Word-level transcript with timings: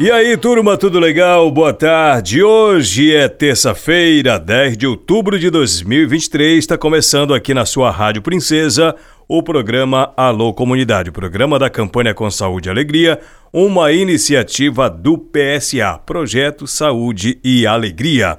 E 0.00 0.10
aí, 0.10 0.34
turma, 0.34 0.78
tudo 0.78 0.98
legal? 0.98 1.50
Boa 1.50 1.74
tarde. 1.74 2.42
Hoje 2.42 3.14
é 3.14 3.28
terça-feira, 3.28 4.38
10 4.38 4.78
de 4.78 4.86
outubro 4.86 5.38
de 5.38 5.50
2023. 5.50 6.58
Está 6.58 6.78
começando 6.78 7.34
aqui 7.34 7.52
na 7.52 7.66
sua 7.66 7.90
Rádio 7.90 8.22
Princesa 8.22 8.96
o 9.28 9.42
programa 9.42 10.10
Alô 10.16 10.54
Comunidade, 10.54 11.10
o 11.10 11.12
programa 11.12 11.58
da 11.58 11.68
campanha 11.68 12.14
Com 12.14 12.30
Saúde 12.30 12.70
e 12.70 12.72
Alegria, 12.72 13.20
uma 13.52 13.92
iniciativa 13.92 14.88
do 14.88 15.18
PSA, 15.18 16.00
Projeto 16.06 16.66
Saúde 16.66 17.38
e 17.44 17.66
Alegria. 17.66 18.38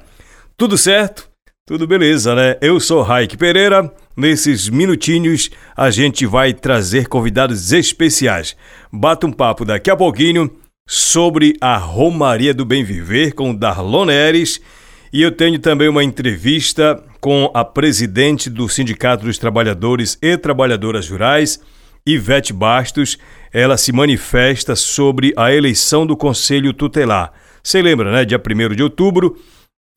Tudo 0.58 0.76
certo? 0.80 1.30
Tudo 1.64 1.86
beleza, 1.86 2.34
né? 2.34 2.58
Eu 2.60 2.80
sou 2.80 3.04
Raik 3.04 3.38
Pereira. 3.38 3.94
Nesses 4.18 4.68
minutinhos 4.68 5.52
a 5.78 5.92
gente 5.92 6.26
vai 6.26 6.56
trazer 6.56 7.08
convidados 7.08 7.72
especiais. 7.72 8.58
Bata 8.92 9.28
um 9.28 9.32
papo 9.32 9.64
daqui 9.64 9.92
a 9.92 9.96
pouquinho 9.96 10.50
sobre 10.94 11.56
a 11.62 11.78
Romaria 11.78 12.54
do 12.54 12.66
Bem 12.66 12.84
Viver 12.84 13.32
com 13.32 13.56
Darlon 13.56 14.08
Neres 14.08 14.60
e 15.14 15.22
eu 15.22 15.32
tenho 15.32 15.58
também 15.58 15.88
uma 15.88 16.04
entrevista 16.04 17.02
com 17.22 17.50
a 17.54 17.64
presidente 17.64 18.50
do 18.50 18.68
Sindicato 18.68 19.24
dos 19.24 19.38
Trabalhadores 19.38 20.18
e 20.22 20.38
Trabalhadoras 20.38 21.10
Rurais, 21.10 21.62
Ivete 22.06 22.52
Bastos. 22.52 23.18
Ela 23.54 23.78
se 23.78 23.94
manifesta 23.94 24.76
sobre 24.76 25.34
a 25.38 25.54
eleição 25.54 26.06
do 26.06 26.18
Conselho 26.18 26.74
Tutelar. 26.74 27.32
Você 27.64 27.82
lembra, 27.82 28.12
né? 28.12 28.26
Dia 28.26 28.38
1 28.38 28.76
de 28.76 28.84
outubro 28.84 29.38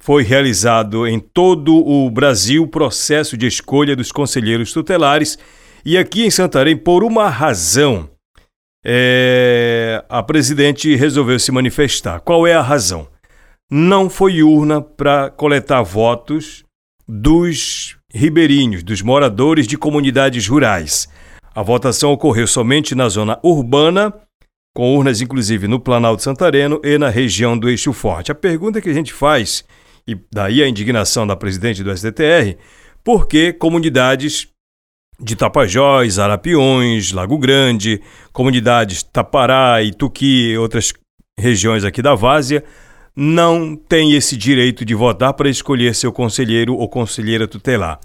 foi 0.00 0.22
realizado 0.22 1.08
em 1.08 1.18
todo 1.18 1.74
o 1.74 2.08
Brasil 2.08 2.62
o 2.62 2.68
processo 2.68 3.36
de 3.36 3.48
escolha 3.48 3.96
dos 3.96 4.12
conselheiros 4.12 4.72
tutelares 4.72 5.36
e 5.84 5.98
aqui 5.98 6.24
em 6.24 6.30
Santarém, 6.30 6.76
por 6.76 7.02
uma 7.02 7.28
razão, 7.28 8.08
é, 8.84 10.04
a 10.08 10.22
presidente 10.22 10.94
resolveu 10.94 11.38
se 11.38 11.50
manifestar. 11.50 12.20
Qual 12.20 12.46
é 12.46 12.54
a 12.54 12.60
razão? 12.60 13.08
Não 13.70 14.10
foi 14.10 14.42
urna 14.42 14.82
para 14.82 15.30
coletar 15.30 15.82
votos 15.82 16.62
dos 17.08 17.96
ribeirinhos, 18.12 18.82
dos 18.82 19.00
moradores 19.00 19.66
de 19.66 19.78
comunidades 19.78 20.46
rurais. 20.46 21.08
A 21.54 21.62
votação 21.62 22.12
ocorreu 22.12 22.46
somente 22.46 22.94
na 22.94 23.08
zona 23.08 23.38
urbana, 23.42 24.12
com 24.74 24.96
urnas 24.96 25.20
inclusive 25.20 25.66
no 25.66 25.80
Planalto 25.80 26.22
Santareno 26.22 26.80
e 26.84 26.98
na 26.98 27.08
região 27.08 27.56
do 27.56 27.68
Eixo 27.68 27.92
Forte. 27.92 28.32
A 28.32 28.34
pergunta 28.34 28.80
que 28.80 28.90
a 28.90 28.94
gente 28.94 29.12
faz, 29.12 29.64
e 30.06 30.16
daí 30.32 30.62
a 30.62 30.68
indignação 30.68 31.26
da 31.26 31.36
presidente 31.36 31.82
do 31.82 31.90
SDTR, 31.90 32.58
por 33.02 33.26
que 33.26 33.52
comunidades 33.52 34.48
de 35.18 35.36
Tapajós, 35.36 36.18
Arapiões, 36.18 37.12
Lago 37.12 37.38
Grande, 37.38 38.00
comunidades 38.32 39.02
Tapará, 39.02 39.82
Ituqui 39.82 40.52
e 40.52 40.58
outras 40.58 40.92
regiões 41.38 41.84
aqui 41.84 42.02
da 42.02 42.14
Várzea, 42.14 42.64
não 43.16 43.76
têm 43.76 44.14
esse 44.14 44.36
direito 44.36 44.84
de 44.84 44.94
votar 44.94 45.34
para 45.34 45.48
escolher 45.48 45.94
seu 45.94 46.12
conselheiro 46.12 46.74
ou 46.74 46.88
conselheira 46.88 47.46
tutelar. 47.46 48.00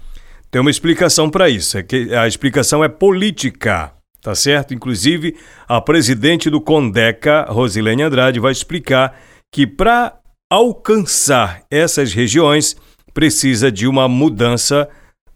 Tem 0.50 0.60
uma 0.60 0.70
explicação 0.70 1.30
para 1.30 1.48
isso, 1.48 1.78
é 1.78 1.82
que 1.82 2.14
a 2.14 2.26
explicação 2.26 2.82
é 2.82 2.88
política, 2.88 3.92
tá 4.20 4.34
certo? 4.34 4.74
Inclusive, 4.74 5.36
a 5.68 5.80
presidente 5.80 6.50
do 6.50 6.60
Condeca, 6.60 7.46
Rosilene 7.48 8.02
Andrade, 8.02 8.40
vai 8.40 8.52
explicar 8.52 9.18
que 9.52 9.66
para 9.66 10.14
alcançar 10.48 11.62
essas 11.70 12.12
regiões 12.12 12.76
precisa 13.14 13.70
de 13.70 13.86
uma 13.86 14.08
mudança 14.08 14.88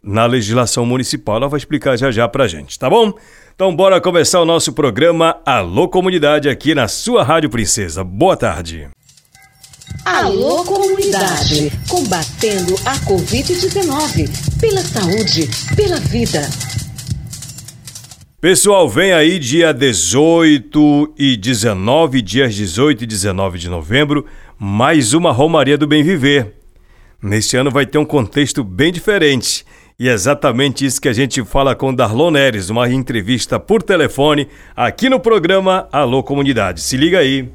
na 0.04 0.26
legislação 0.26 0.84
municipal. 0.84 1.36
Ela 1.36 1.48
vai 1.48 1.58
explicar 1.58 1.96
já 1.96 2.10
já 2.10 2.28
pra 2.28 2.46
gente, 2.46 2.78
tá 2.78 2.90
bom? 2.90 3.14
Então 3.54 3.74
bora 3.74 4.00
começar 4.00 4.40
o 4.40 4.44
nosso 4.44 4.72
programa 4.72 5.36
Alô 5.46 5.88
Comunidade 5.88 6.48
aqui 6.48 6.74
na 6.74 6.86
sua 6.88 7.22
Rádio 7.22 7.48
Princesa. 7.48 8.04
Boa 8.04 8.36
tarde. 8.36 8.88
Alô 10.04 10.64
Comunidade, 10.64 11.72
combatendo 11.88 12.74
a 12.84 12.96
Covid-19, 13.06 14.60
pela 14.60 14.82
saúde, 14.82 15.48
pela 15.74 15.98
vida. 15.98 16.42
Pessoal, 18.40 18.86
vem 18.86 19.14
aí 19.14 19.38
dia 19.38 19.72
18 19.72 21.14
e 21.16 21.34
19, 21.34 22.20
dias 22.20 22.54
18 22.54 23.04
e 23.04 23.06
19 23.06 23.58
de 23.58 23.70
novembro, 23.70 24.26
mais 24.58 25.14
uma 25.14 25.32
Romaria 25.32 25.78
do 25.78 25.86
Bem 25.86 26.02
Viver. 26.02 26.52
Neste 27.22 27.56
ano 27.56 27.70
vai 27.70 27.86
ter 27.86 27.96
um 27.96 28.04
contexto 28.04 28.62
bem 28.62 28.92
diferente. 28.92 29.64
E 29.98 30.08
é 30.08 30.12
exatamente 30.12 30.84
isso 30.84 31.00
que 31.00 31.08
a 31.08 31.12
gente 31.12 31.44
fala 31.44 31.72
com 31.74 31.94
Darlon 31.94 32.32
Neres, 32.32 32.68
uma 32.68 32.90
entrevista 32.90 33.60
por 33.60 33.80
telefone 33.80 34.48
aqui 34.76 35.08
no 35.08 35.20
programa 35.20 35.88
Alô 35.92 36.20
Comunidade. 36.20 36.80
Se 36.80 36.96
liga 36.96 37.20
aí. 37.20 37.48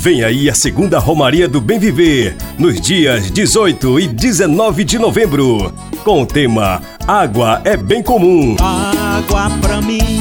Vem 0.00 0.24
aí 0.24 0.48
a 0.48 0.54
segunda 0.54 0.98
Romaria 0.98 1.46
do 1.46 1.60
Bem 1.60 1.78
Viver, 1.78 2.34
nos 2.58 2.80
dias 2.80 3.30
18 3.30 4.00
e 4.00 4.08
19 4.08 4.82
de 4.82 4.98
novembro, 4.98 5.74
com 6.04 6.22
o 6.22 6.26
tema 6.26 6.80
Água 7.06 7.60
é 7.64 7.76
Bem 7.76 8.02
Comum. 8.02 8.56
Água 8.58 9.50
pra 9.60 9.82
mim, 9.82 10.20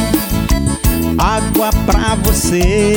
água 1.17 1.69
pra 1.85 2.15
você, 2.15 2.95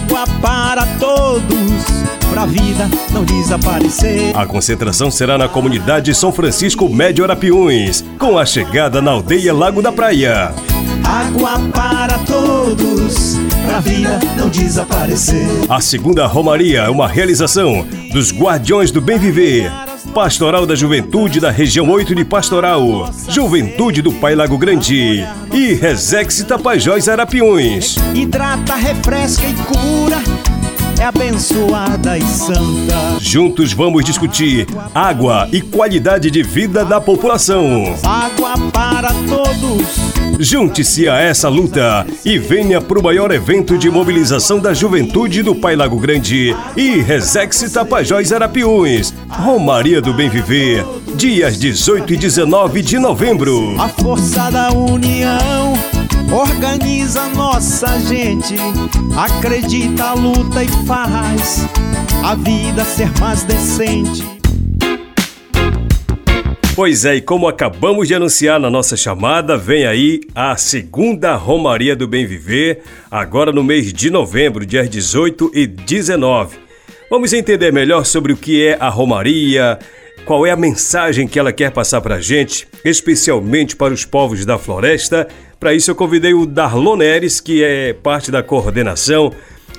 água 0.00 0.24
para 0.40 0.86
todos 0.98 1.84
pra 2.30 2.46
vida 2.46 2.88
não 3.12 3.24
desaparecer. 3.24 4.36
A 4.36 4.46
concentração 4.46 5.10
será 5.10 5.36
na 5.36 5.48
comunidade 5.48 6.14
São 6.14 6.32
Francisco 6.32 6.88
Médio 6.88 7.24
Arapiuns, 7.24 8.04
com 8.18 8.38
a 8.38 8.46
chegada 8.46 9.02
na 9.02 9.10
aldeia 9.10 9.52
Lago 9.52 9.82
da 9.82 9.92
Praia. 9.92 10.54
Água 11.04 11.58
para 11.74 12.18
todos, 12.20 13.36
pra 13.66 13.80
vida 13.80 14.18
não 14.36 14.48
desaparecer. 14.48 15.46
A 15.68 15.80
segunda 15.80 16.26
Romaria 16.26 16.82
é 16.82 16.88
uma 16.88 17.08
realização 17.08 17.86
dos 18.12 18.32
Guardiões 18.32 18.90
do 18.90 19.00
Bem 19.00 19.18
Viver. 19.18 19.89
Pastoral 20.14 20.66
da 20.66 20.74
Juventude 20.74 21.38
da 21.38 21.50
Região 21.50 21.88
8 21.88 22.14
de 22.16 22.24
Pastoral, 22.24 23.10
Juventude 23.28 24.02
do 24.02 24.12
Pai 24.12 24.34
Lago 24.34 24.58
Grande 24.58 25.24
e 25.52 25.74
Resex 25.74 26.42
Tapajós 26.42 27.08
Arapiuns. 27.08 27.96
Hidrata, 28.12 28.74
refresca 28.74 29.46
e 29.46 29.54
cura 29.54 30.20
é 31.00 31.04
abençoada 31.04 32.18
e 32.18 32.22
santa. 32.22 33.18
Juntos 33.20 33.72
vamos 33.72 34.04
discutir 34.04 34.66
água 34.94 35.48
e 35.50 35.62
qualidade 35.62 36.30
de 36.30 36.42
vida 36.42 36.84
da 36.84 37.00
população. 37.00 37.96
Água 38.04 38.52
para 38.70 39.08
todos. 39.08 39.99
Junte-se 40.42 41.06
a 41.06 41.18
essa 41.18 41.50
luta 41.50 42.06
e 42.24 42.38
venha 42.38 42.80
para 42.80 42.98
o 42.98 43.02
maior 43.02 43.30
evento 43.30 43.76
de 43.76 43.90
mobilização 43.90 44.58
da 44.58 44.72
juventude 44.72 45.42
do 45.42 45.54
Pai 45.54 45.76
Lago 45.76 45.98
Grande 45.98 46.56
e 46.74 47.02
Resex 47.02 47.70
Tapajós 47.70 48.32
Arapiuns, 48.32 49.12
Romaria 49.28 50.00
do 50.00 50.14
Bem 50.14 50.30
Viver, 50.30 50.82
dias 51.14 51.58
18 51.58 52.14
e 52.14 52.16
19 52.16 52.80
de 52.80 52.98
novembro. 52.98 53.78
A 53.78 53.88
força 53.90 54.50
da 54.50 54.72
união 54.72 55.74
Organiza 56.32 57.26
nossa 57.34 57.98
gente, 57.98 58.54
acredita, 59.16 60.12
luta 60.12 60.62
e 60.62 60.68
faz 60.86 61.66
a 62.24 62.36
vida 62.36 62.84
ser 62.84 63.10
mais 63.18 63.42
decente. 63.42 64.39
Pois 66.80 67.04
é, 67.04 67.16
e 67.16 67.20
como 67.20 67.46
acabamos 67.46 68.08
de 68.08 68.14
anunciar 68.14 68.58
na 68.58 68.70
nossa 68.70 68.96
chamada, 68.96 69.54
vem 69.54 69.84
aí 69.84 70.22
a 70.34 70.56
segunda 70.56 71.34
Romaria 71.34 71.94
do 71.94 72.08
Bem 72.08 72.24
Viver, 72.24 72.80
agora 73.10 73.52
no 73.52 73.62
mês 73.62 73.92
de 73.92 74.08
novembro, 74.08 74.64
dias 74.64 74.88
18 74.88 75.50
e 75.52 75.66
19. 75.66 76.56
Vamos 77.10 77.34
entender 77.34 77.70
melhor 77.70 78.06
sobre 78.06 78.32
o 78.32 78.36
que 78.36 78.66
é 78.66 78.78
a 78.80 78.88
Romaria, 78.88 79.78
qual 80.24 80.46
é 80.46 80.52
a 80.52 80.56
mensagem 80.56 81.28
que 81.28 81.38
ela 81.38 81.52
quer 81.52 81.70
passar 81.70 82.00
para 82.00 82.14
a 82.14 82.20
gente, 82.22 82.66
especialmente 82.82 83.76
para 83.76 83.92
os 83.92 84.06
povos 84.06 84.46
da 84.46 84.56
floresta. 84.56 85.28
Para 85.60 85.74
isso 85.74 85.90
eu 85.90 85.94
convidei 85.94 86.32
o 86.32 86.46
Darlon 86.46 86.96
Neres, 86.96 87.42
que 87.42 87.62
é 87.62 87.92
parte 87.92 88.30
da 88.30 88.42
coordenação. 88.42 89.34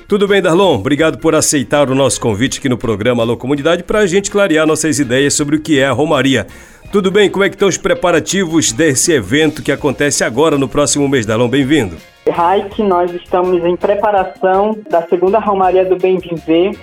Tudo 0.06 0.28
bem, 0.28 0.40
Darlon? 0.40 0.76
Obrigado 0.76 1.18
por 1.18 1.34
aceitar 1.34 1.90
o 1.90 1.96
nosso 1.96 2.20
convite 2.20 2.60
aqui 2.60 2.68
no 2.68 2.78
programa 2.78 3.24
Alô 3.24 3.36
Comunidade 3.36 3.82
para 3.82 3.98
a 3.98 4.06
gente 4.06 4.30
clarear 4.30 4.66
nossas 4.68 5.00
ideias 5.00 5.34
sobre 5.34 5.56
o 5.56 5.60
que 5.60 5.80
é 5.80 5.86
a 5.86 5.92
Romaria. 5.92 6.46
Tudo 6.92 7.10
bem? 7.10 7.30
Como 7.30 7.42
é 7.42 7.48
que 7.48 7.54
estão 7.54 7.70
os 7.70 7.78
preparativos 7.78 8.70
desse 8.70 9.12
evento 9.12 9.62
que 9.62 9.72
acontece 9.72 10.22
agora 10.22 10.58
no 10.58 10.68
próximo 10.68 11.08
mês, 11.08 11.24
Darlon? 11.24 11.48
Bem-vindo. 11.48 11.96
Raik, 12.30 12.82
nós 12.82 13.10
estamos 13.14 13.64
em 13.64 13.74
preparação 13.74 14.76
da 14.90 15.00
segunda 15.06 15.38
Romaria 15.38 15.86
do 15.86 15.96
Bem 15.96 16.18
Viver. 16.18 16.78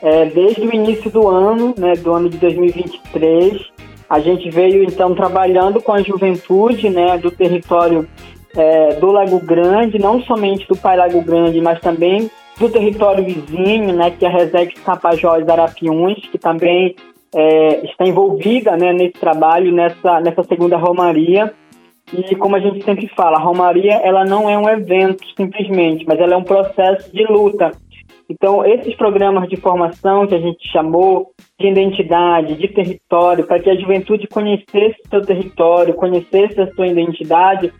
É, 0.00 0.26
desde 0.26 0.60
o 0.60 0.72
início 0.72 1.10
do 1.10 1.26
ano, 1.26 1.74
né, 1.76 1.94
do 1.94 2.12
ano 2.12 2.28
de 2.28 2.38
2023, 2.38 3.60
a 4.08 4.20
gente 4.20 4.48
veio 4.48 4.84
então 4.84 5.12
trabalhando 5.12 5.82
com 5.82 5.92
a 5.92 6.04
juventude 6.04 6.88
né, 6.88 7.18
do 7.18 7.32
território 7.32 8.08
é, 8.56 8.94
do 8.94 9.10
Lago 9.10 9.40
Grande, 9.40 9.98
não 9.98 10.22
somente 10.22 10.68
do 10.68 10.76
Pai 10.76 10.96
Lago 10.96 11.20
Grande, 11.20 11.60
mas 11.60 11.80
também 11.80 12.30
do 12.60 12.68
território 12.68 13.24
vizinho, 13.24 13.92
né, 13.92 14.12
que 14.12 14.24
é 14.24 14.28
a 14.28 14.30
Resex 14.30 14.80
Tapajós 14.84 15.48
Arapiuns, 15.48 16.28
que 16.30 16.38
também 16.38 16.94
é, 17.34 17.84
está 17.84 18.04
envolvida 18.04 18.76
né, 18.76 18.92
nesse 18.92 19.14
trabalho, 19.14 19.72
nessa, 19.72 20.20
nessa 20.20 20.42
segunda 20.44 20.76
Romaria. 20.76 21.52
E 22.12 22.34
como 22.36 22.56
a 22.56 22.60
gente 22.60 22.84
sempre 22.84 23.06
fala, 23.08 23.36
a 23.36 23.42
Romaria 23.42 23.94
ela 23.96 24.24
não 24.24 24.48
é 24.48 24.56
um 24.56 24.68
evento 24.68 25.22
simplesmente, 25.36 26.06
mas 26.06 26.18
ela 26.18 26.34
é 26.34 26.36
um 26.36 26.44
processo 26.44 27.12
de 27.12 27.24
luta. 27.24 27.72
Então, 28.30 28.64
esses 28.64 28.94
programas 28.94 29.48
de 29.48 29.56
formação 29.56 30.26
que 30.26 30.34
a 30.34 30.40
gente 30.40 30.70
chamou 30.70 31.32
de 31.58 31.66
identidade, 31.66 32.56
de 32.56 32.68
território, 32.68 33.46
para 33.46 33.58
que 33.58 33.70
a 33.70 33.74
juventude 33.74 34.26
conhecesse 34.26 34.96
seu 35.08 35.22
território, 35.22 35.94
conhecesse 35.94 36.60
a 36.60 36.70
sua 36.74 36.86
identidade, 36.86 37.72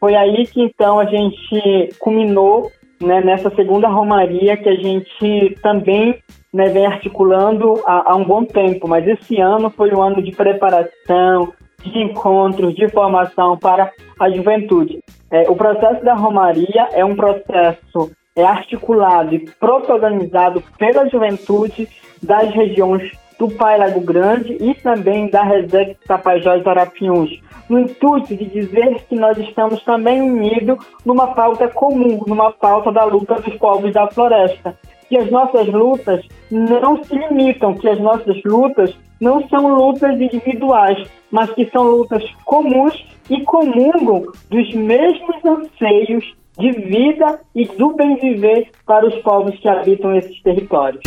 foi 0.00 0.16
aí 0.16 0.44
que 0.46 0.60
então 0.60 0.98
a 0.98 1.04
gente 1.04 1.94
culminou 2.00 2.68
né, 3.00 3.20
nessa 3.20 3.50
segunda 3.50 3.88
romaria 3.88 4.56
que 4.56 4.68
a 4.68 4.74
gente 4.74 5.56
também 5.62 6.18
né, 6.52 6.68
vem 6.68 6.86
articulando 6.86 7.74
há, 7.86 8.12
há 8.12 8.16
um 8.16 8.24
bom 8.24 8.44
tempo. 8.44 8.86
Mas 8.88 9.06
esse 9.06 9.40
ano 9.40 9.70
foi 9.70 9.92
um 9.92 10.02
ano 10.02 10.22
de 10.22 10.32
preparação, 10.32 11.52
de 11.82 11.98
encontros, 11.98 12.74
de 12.74 12.88
formação 12.88 13.56
para 13.56 13.90
a 14.18 14.30
juventude. 14.30 15.00
É, 15.30 15.48
o 15.50 15.56
processo 15.56 16.04
da 16.04 16.14
Romaria 16.14 16.88
é 16.92 17.04
um 17.04 17.16
processo 17.16 18.10
é 18.34 18.44
articulado 18.44 19.34
e 19.34 19.40
protagonizado 19.60 20.62
pela 20.78 21.08
juventude 21.08 21.88
das 22.22 22.50
regiões 22.50 23.12
do 23.38 23.48
Pai 23.48 23.76
Lago 23.76 24.00
Grande 24.00 24.56
e 24.60 24.74
também 24.74 25.28
da 25.28 25.42
Reserva 25.42 25.96
Tapajós 26.06 26.66
Arapiuns, 26.66 27.42
no 27.68 27.80
intuito 27.80 28.36
de 28.36 28.44
dizer 28.44 29.02
que 29.08 29.16
nós 29.16 29.36
estamos 29.36 29.82
também 29.82 30.22
unidos 30.22 30.78
numa 31.04 31.34
pauta 31.34 31.68
comum, 31.68 32.22
numa 32.26 32.52
pauta 32.52 32.92
da 32.92 33.04
luta 33.04 33.34
dos 33.34 33.54
povos 33.56 33.92
da 33.92 34.06
floresta. 34.08 34.78
Que 35.12 35.18
as 35.18 35.30
nossas 35.30 35.68
lutas 35.68 36.24
não 36.50 37.04
se 37.04 37.14
limitam, 37.14 37.74
que 37.74 37.86
as 37.86 38.00
nossas 38.00 38.42
lutas 38.46 38.96
não 39.20 39.46
são 39.48 39.74
lutas 39.74 40.18
individuais, 40.18 41.06
mas 41.30 41.50
que 41.50 41.68
são 41.70 41.82
lutas 41.82 42.24
comuns 42.46 42.94
e 43.28 43.42
comungam 43.42 44.22
dos 44.48 44.72
mesmos 44.72 45.36
anseios 45.44 46.24
de 46.58 46.72
vida 46.72 47.38
e 47.54 47.66
do 47.66 47.94
bem 47.94 48.16
viver 48.16 48.68
para 48.86 49.06
os 49.06 49.14
povos 49.16 49.54
que 49.58 49.68
habitam 49.68 50.16
esses 50.16 50.42
territórios. 50.42 51.02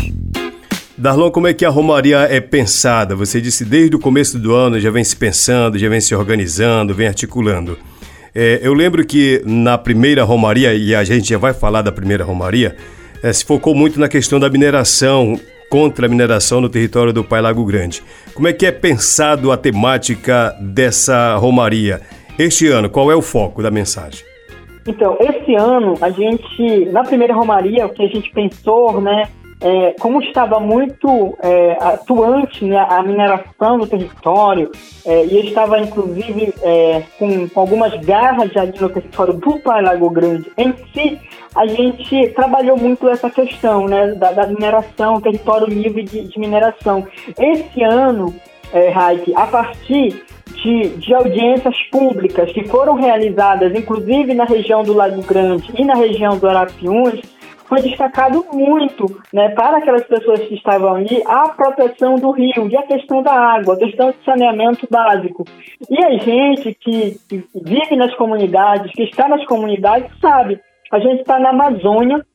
Darlon, 0.96 1.32
como 1.32 1.48
é 1.48 1.54
que 1.56 1.66
a 1.66 1.70
Romaria 1.72 2.28
é 2.30 2.40
pensada? 2.40 3.16
Você 3.16 3.42
disse 3.42 3.66
desde 3.66 3.96
o 3.96 4.00
começo 4.00 4.38
do 4.38 4.54
ano 4.54 4.80
já 4.80 4.92
vem 4.92 5.04
se 5.04 5.18
pensando, 5.18 5.80
já 5.80 5.90
vem 5.90 6.00
se 6.00 6.14
organizando, 6.14 6.94
vem 6.94 7.08
articulando. 7.08 7.76
É, 8.36 8.60
eu 8.62 8.76
lembro 8.76 9.04
que 9.04 9.42
na 9.48 9.80
primeira 9.80 10.24
Romaria, 10.24 10.76
e 10.76 10.94
a 10.94 11.04
gente 11.04 11.28
já 11.28 11.40
vai 11.40 11.56
falar 11.56 11.82
da 11.82 11.92
primeira 11.92 12.24
Romaria, 12.24 12.76
é, 13.22 13.32
se 13.32 13.46
focou 13.46 13.76
muito 13.76 14.00
na 14.00 14.08
questão 14.08 14.40
da 14.40 14.50
mineração 14.50 15.40
contra 15.70 16.06
a 16.06 16.10
mineração 16.10 16.62
no 16.62 16.70
território 16.70 17.12
do 17.12 17.24
Pai 17.24 17.42
Lago 17.42 17.66
Grande. 17.66 18.04
Como 18.34 18.48
é 18.48 18.54
que 18.54 18.66
é 18.66 18.72
pensado 18.72 19.52
a 19.52 19.58
temática 19.58 20.56
dessa 20.62 21.36
romaria? 21.36 22.02
Este 22.38 22.68
ano, 22.68 22.90
qual 22.90 23.12
é 23.12 23.16
o 23.16 23.22
foco 23.22 23.62
da 23.62 23.72
mensagem? 23.72 24.24
Então, 24.88 25.18
esse 25.20 25.56
ano, 25.56 25.96
a 26.00 26.10
gente, 26.12 26.86
na 26.92 27.04
primeira 27.04 27.34
romaria, 27.34 27.86
o 27.86 27.90
que 27.90 28.04
a 28.04 28.08
gente 28.08 28.32
pensou, 28.32 29.02
né, 29.02 29.24
é, 29.62 29.96
como 30.00 30.22
estava 30.22 30.60
muito 30.60 31.38
é, 31.42 31.78
atuante 31.80 32.66
né, 32.66 32.86
a 32.90 33.02
mineração 33.02 33.78
no 33.78 33.88
território, 33.88 34.72
é, 35.06 35.26
e 35.26 35.48
estava 35.48 35.80
inclusive 35.80 36.54
é, 36.62 37.04
com, 37.18 37.48
com, 37.50 37.60
algumas 37.60 37.94
garras 38.06 38.56
ali 38.58 38.74
no 38.80 38.90
território 38.90 39.34
do 39.34 39.62
Lago 39.66 40.10
Grande 40.10 40.52
em 40.58 40.74
si, 40.94 41.20
a 41.56 41.66
gente 41.66 42.30
trabalhou 42.30 42.78
muito 42.78 43.08
essa 43.08 43.30
questão 43.30 43.88
né, 43.88 44.14
da, 44.16 44.32
da 44.32 44.48
mineração, 44.48 45.22
território 45.22 45.68
livre 45.68 46.04
de, 46.04 46.28
de 46.28 46.40
mineração. 46.40 47.08
Esse 47.40 47.82
ano, 47.82 48.36
é, 48.74 48.90
Raik, 48.90 49.34
a 49.36 49.48
partir 49.48 50.26
de, 50.54 50.90
de, 50.98 51.14
audiências 51.14 51.76
públicas 51.92 52.52
que 52.52 52.66
foram 52.66 52.96
realizadas, 52.96 53.74
inclusive 53.74 54.34
na 54.34 54.44
região 54.44 54.84
do 54.84 54.94
Lago 54.94 55.22
Grande 55.22 55.72
e 55.78 55.86
na 55.86 55.96
região 55.96 56.38
do 56.38 56.48
Arapiuns, 56.48 57.22
foi 57.68 57.82
destacado 57.82 58.46
muito 58.54 59.06
né, 59.34 59.50
para 59.50 59.78
aquelas 59.78 60.04
pessoas 60.06 60.40
que 60.42 60.56
estavam 60.56 60.96
ali 60.96 61.22
a 61.26 61.50
proteção 61.50 62.16
do 62.16 62.32
rio 62.32 62.68
e 62.70 62.78
a 62.78 62.84
questão 62.84 63.22
da 63.22 63.34
água, 63.34 63.76
a 63.76 63.80
questão 63.80 64.12
de 64.12 64.18
saneamento 64.24 64.88
básico. 64.90 65.46
E 65.90 66.04
a 66.04 66.18
gente 66.18 66.74
que, 66.76 67.18
que 67.28 67.44
vive 67.56 67.96
nas 67.96 68.14
comunidades, 68.16 68.92
que 68.92 69.04
está 69.04 69.28
nas 69.28 69.44
comunidades, 69.46 70.12
sabe, 70.20 70.60
a 70.92 71.00
gente 71.00 71.22
está 71.22 71.40
na 71.40 71.50
Amazônia 71.50 72.26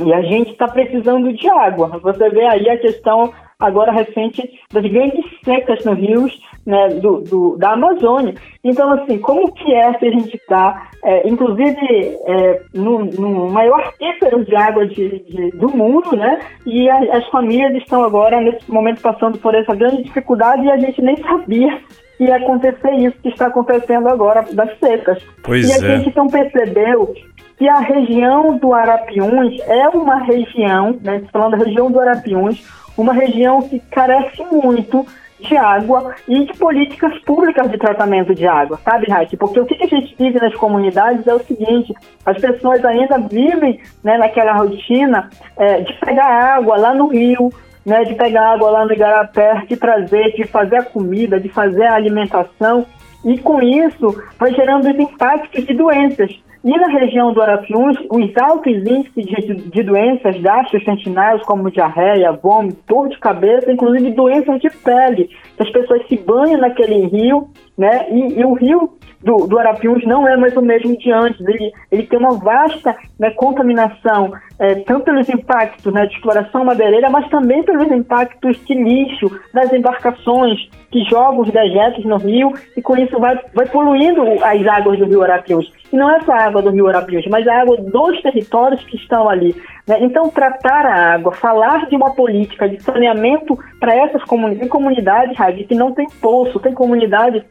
e 0.00 0.12
a 0.12 0.22
gente 0.22 0.52
está 0.52 0.66
precisando 0.66 1.32
de 1.32 1.48
água. 1.48 1.98
Você 2.02 2.28
vê 2.30 2.46
aí 2.46 2.68
a 2.68 2.78
questão 2.78 3.32
agora 3.58 3.92
recente 3.92 4.48
das 4.72 4.84
grandes 4.84 5.24
secas 5.44 5.84
nos 5.84 5.98
rios 5.98 6.40
né, 6.68 6.88
do, 7.00 7.22
do, 7.22 7.56
da 7.56 7.72
Amazônia. 7.72 8.34
Então, 8.62 8.92
assim, 8.92 9.18
como 9.18 9.50
que 9.52 9.74
é 9.74 9.98
se 9.98 10.06
a 10.06 10.10
gente 10.10 10.36
está, 10.36 10.90
é, 11.02 11.26
inclusive, 11.26 11.78
é, 12.26 12.60
no, 12.74 13.06
no, 13.06 13.48
maior 13.50 13.80
aquífero 13.80 14.44
de 14.44 14.54
água 14.54 14.86
de, 14.86 15.20
de, 15.20 15.50
do 15.52 15.70
mundo, 15.74 16.14
né? 16.14 16.38
E 16.66 16.90
a, 16.90 17.16
as 17.16 17.26
famílias 17.28 17.74
estão 17.76 18.04
agora, 18.04 18.38
nesse 18.42 18.70
momento, 18.70 19.00
passando 19.00 19.38
por 19.38 19.54
essa 19.54 19.74
grande 19.74 20.02
dificuldade 20.02 20.62
e 20.62 20.70
a 20.70 20.76
gente 20.76 21.00
nem 21.00 21.16
sabia 21.16 21.80
que 22.18 22.24
ia 22.24 22.36
acontecer 22.36 22.92
isso 22.96 23.16
que 23.22 23.30
está 23.30 23.46
acontecendo 23.46 24.06
agora, 24.06 24.44
das 24.52 24.78
secas. 24.78 25.22
Pois 25.42 25.66
e 25.66 25.72
a 25.72 25.76
é. 25.76 25.96
gente 25.96 26.10
então 26.10 26.26
percebeu 26.26 27.14
que 27.56 27.66
a 27.66 27.78
região 27.78 28.58
do 28.58 28.74
Arapiuns 28.74 29.58
é 29.60 29.88
uma 29.88 30.22
região, 30.24 30.98
né, 31.02 31.22
falando 31.32 31.56
da 31.56 31.64
região 31.64 31.90
do 31.90 31.98
Arapiuns, 31.98 32.62
uma 32.94 33.14
região 33.14 33.62
que 33.62 33.80
carece 33.90 34.44
muito 34.52 35.06
de 35.40 35.56
água 35.56 36.14
e 36.26 36.44
de 36.44 36.58
políticas 36.58 37.16
públicas 37.20 37.70
de 37.70 37.78
tratamento 37.78 38.34
de 38.34 38.46
água, 38.46 38.78
sabe, 38.84 39.10
Raik? 39.10 39.36
Porque 39.36 39.60
o 39.60 39.66
que 39.66 39.82
a 39.82 39.86
gente 39.86 40.14
vive 40.18 40.40
nas 40.40 40.54
comunidades 40.54 41.26
é 41.26 41.34
o 41.34 41.38
seguinte: 41.40 41.94
as 42.24 42.38
pessoas 42.38 42.84
ainda 42.84 43.18
vivem 43.18 43.80
né, 44.02 44.18
naquela 44.18 44.52
rotina 44.52 45.30
é, 45.56 45.80
de 45.80 45.92
pegar 45.94 46.56
água 46.56 46.76
lá 46.76 46.94
no 46.94 47.08
rio, 47.08 47.52
né, 47.86 48.04
de 48.04 48.14
pegar 48.14 48.54
água 48.54 48.70
lá 48.70 48.84
no 48.84 48.92
igarapé, 48.92 49.62
de 49.68 49.76
trazer, 49.76 50.32
de 50.32 50.44
fazer 50.44 50.76
a 50.76 50.84
comida, 50.84 51.40
de 51.40 51.48
fazer 51.48 51.84
a 51.84 51.94
alimentação, 51.94 52.84
e 53.24 53.38
com 53.38 53.62
isso 53.62 54.22
vai 54.38 54.52
gerando 54.52 54.88
os 54.88 54.98
impactos 54.98 55.64
de 55.64 55.74
doenças. 55.74 56.30
E 56.64 56.70
na 56.70 56.88
região 56.88 57.32
do 57.32 57.40
Arapiuns, 57.40 57.96
os 58.10 58.36
altos 58.36 58.72
índices 58.72 59.24
de, 59.24 59.54
de 59.70 59.82
doenças 59.82 60.40
gastrointestinais, 60.40 61.42
como 61.42 61.70
diarreia, 61.70 62.32
vômito, 62.32 62.78
dor 62.86 63.08
de 63.08 63.18
cabeça, 63.18 63.70
inclusive 63.70 64.10
doenças 64.10 64.60
de 64.60 64.68
pele. 64.70 65.30
As 65.58 65.70
pessoas 65.70 66.06
se 66.06 66.16
banham 66.16 66.60
naquele 66.60 67.06
rio, 67.06 67.48
né? 67.76 68.06
E, 68.10 68.40
e 68.40 68.44
o 68.44 68.54
rio 68.54 68.98
do, 69.22 69.46
do 69.46 69.58
Arapiuns 69.58 70.04
não 70.04 70.28
é 70.28 70.36
mais 70.36 70.56
o 70.56 70.62
mesmo 70.62 70.96
de 70.96 71.10
antes. 71.10 71.40
Ele, 71.46 71.72
ele 71.90 72.04
tem 72.04 72.18
uma 72.18 72.32
vasta 72.38 72.96
né, 73.18 73.30
contaminação, 73.30 74.32
é, 74.58 74.76
tanto 74.76 75.04
pelos 75.04 75.28
impactos 75.28 75.92
né, 75.92 76.06
de 76.06 76.14
exploração 76.14 76.64
madeireira, 76.64 77.10
mas 77.10 77.28
também 77.28 77.62
pelos 77.62 77.90
impactos 77.90 78.58
de 78.64 78.74
lixo 78.74 79.30
das 79.52 79.72
embarcações 79.72 80.68
que 80.90 81.04
jogam 81.04 81.40
os 81.40 81.50
dejetos 81.50 82.04
no 82.04 82.16
rio 82.16 82.52
e 82.76 82.80
com 82.80 82.96
isso 82.96 83.18
vai, 83.18 83.38
vai 83.54 83.66
poluindo 83.66 84.22
as 84.42 84.66
águas 84.66 84.98
do 84.98 85.06
rio 85.06 85.22
Arapiuns. 85.22 85.70
E 85.92 85.96
não 85.96 86.10
é 86.10 86.20
só 86.20 86.32
a 86.32 86.44
água 86.44 86.62
do 86.62 86.70
rio 86.70 86.88
Arapiuns, 86.88 87.26
mas 87.28 87.46
a 87.46 87.60
água 87.60 87.76
dos 87.76 88.20
territórios 88.22 88.82
que 88.84 88.96
estão 88.96 89.28
ali. 89.28 89.54
Né? 89.88 89.98
Então, 90.02 90.28
tratar 90.28 90.84
a 90.86 91.14
água, 91.14 91.32
falar 91.32 91.88
de 91.88 91.96
uma 91.96 92.14
política 92.14 92.68
de 92.68 92.80
saneamento 92.82 93.58
para 93.80 93.94
essas 93.94 94.22
comunidades, 94.24 94.70
comunidades, 94.70 95.36
Ravi, 95.36 95.64
que 95.64 95.74
não 95.74 95.92
tem 95.92 96.06
poço, 96.20 96.60
tem 96.60 96.74
comunidade 96.74 97.44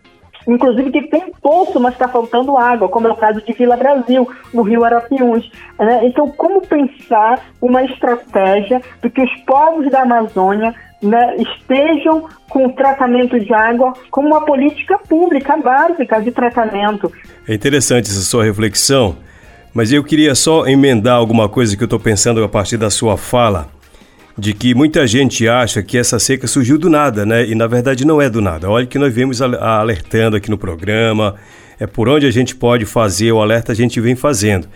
inclusive 0.48 0.92
que 0.92 1.02
tem 1.10 1.32
poço, 1.42 1.78
mas 1.78 1.94
está 1.94 2.08
faltando 2.08 2.58
água, 2.58 2.88
como 2.88 3.08
é 3.08 3.12
o 3.12 3.18
caso 3.18 3.42
de 3.42 3.52
Vila 3.52 3.76
Brasil, 3.76 4.26
no 4.54 4.62
Rio 4.62 4.86
Arapiuns. 4.86 5.52
Né? 5.78 6.06
Então, 6.06 6.30
como 6.30 6.62
pensar 6.62 7.46
uma 7.62 7.84
estratégia 7.84 8.82
para 9.02 9.10
que 9.10 9.22
os 9.22 9.36
povos 9.42 9.92
da 9.92 10.04
Amazônia 10.04 10.74
né, 11.02 11.36
estejam 11.36 12.28
com 12.50 12.70
tratamento 12.70 13.40
de 13.40 13.54
água 13.54 13.94
como 14.10 14.30
uma 14.30 14.46
política 14.46 14.98
pública 14.98 15.58
básica 15.58 16.22
de 16.22 16.32
tratamento. 16.32 17.12
É 17.48 17.54
interessante 17.54 18.10
essa 18.10 18.22
sua 18.22 18.44
reflexão, 18.46 19.18
mas 19.74 19.92
eu 19.92 20.04
queria 20.04 20.34
só 20.36 20.66
emendar 20.68 21.16
alguma 21.16 21.48
coisa 21.48 21.76
que 21.76 21.84
eu 21.84 21.86
estou 21.86 22.00
pensando 22.00 22.44
a 22.44 22.50
partir 22.50 22.78
da 22.78 22.90
sua 22.90 23.18
fala, 23.18 23.70
de 24.38 24.54
que 24.54 24.76
muita 24.76 25.08
gente 25.08 25.48
acha 25.48 25.82
que 25.82 25.98
essa 25.98 26.20
seca 26.20 26.46
surgiu 26.46 26.78
do 26.78 26.90
nada, 26.90 27.26
né? 27.26 27.46
E 27.46 27.56
na 27.56 27.66
verdade 27.68 28.06
não 28.06 28.22
é 28.22 28.30
do 28.30 28.40
nada. 28.40 28.70
Olha 28.70 28.86
que 28.86 29.00
nós 29.00 29.14
vemos 29.14 29.42
alertando 29.42 30.36
aqui 30.36 30.50
no 30.50 30.58
programa, 30.58 31.36
é 31.80 31.88
por 31.88 32.08
onde 32.08 32.26
a 32.26 32.32
gente 32.32 32.56
pode 32.56 32.86
fazer 32.86 33.32
o 33.32 33.42
alerta, 33.42 33.72
a 33.72 33.76
gente 33.76 34.00
vem 34.00 34.16
fazendo 34.16 34.68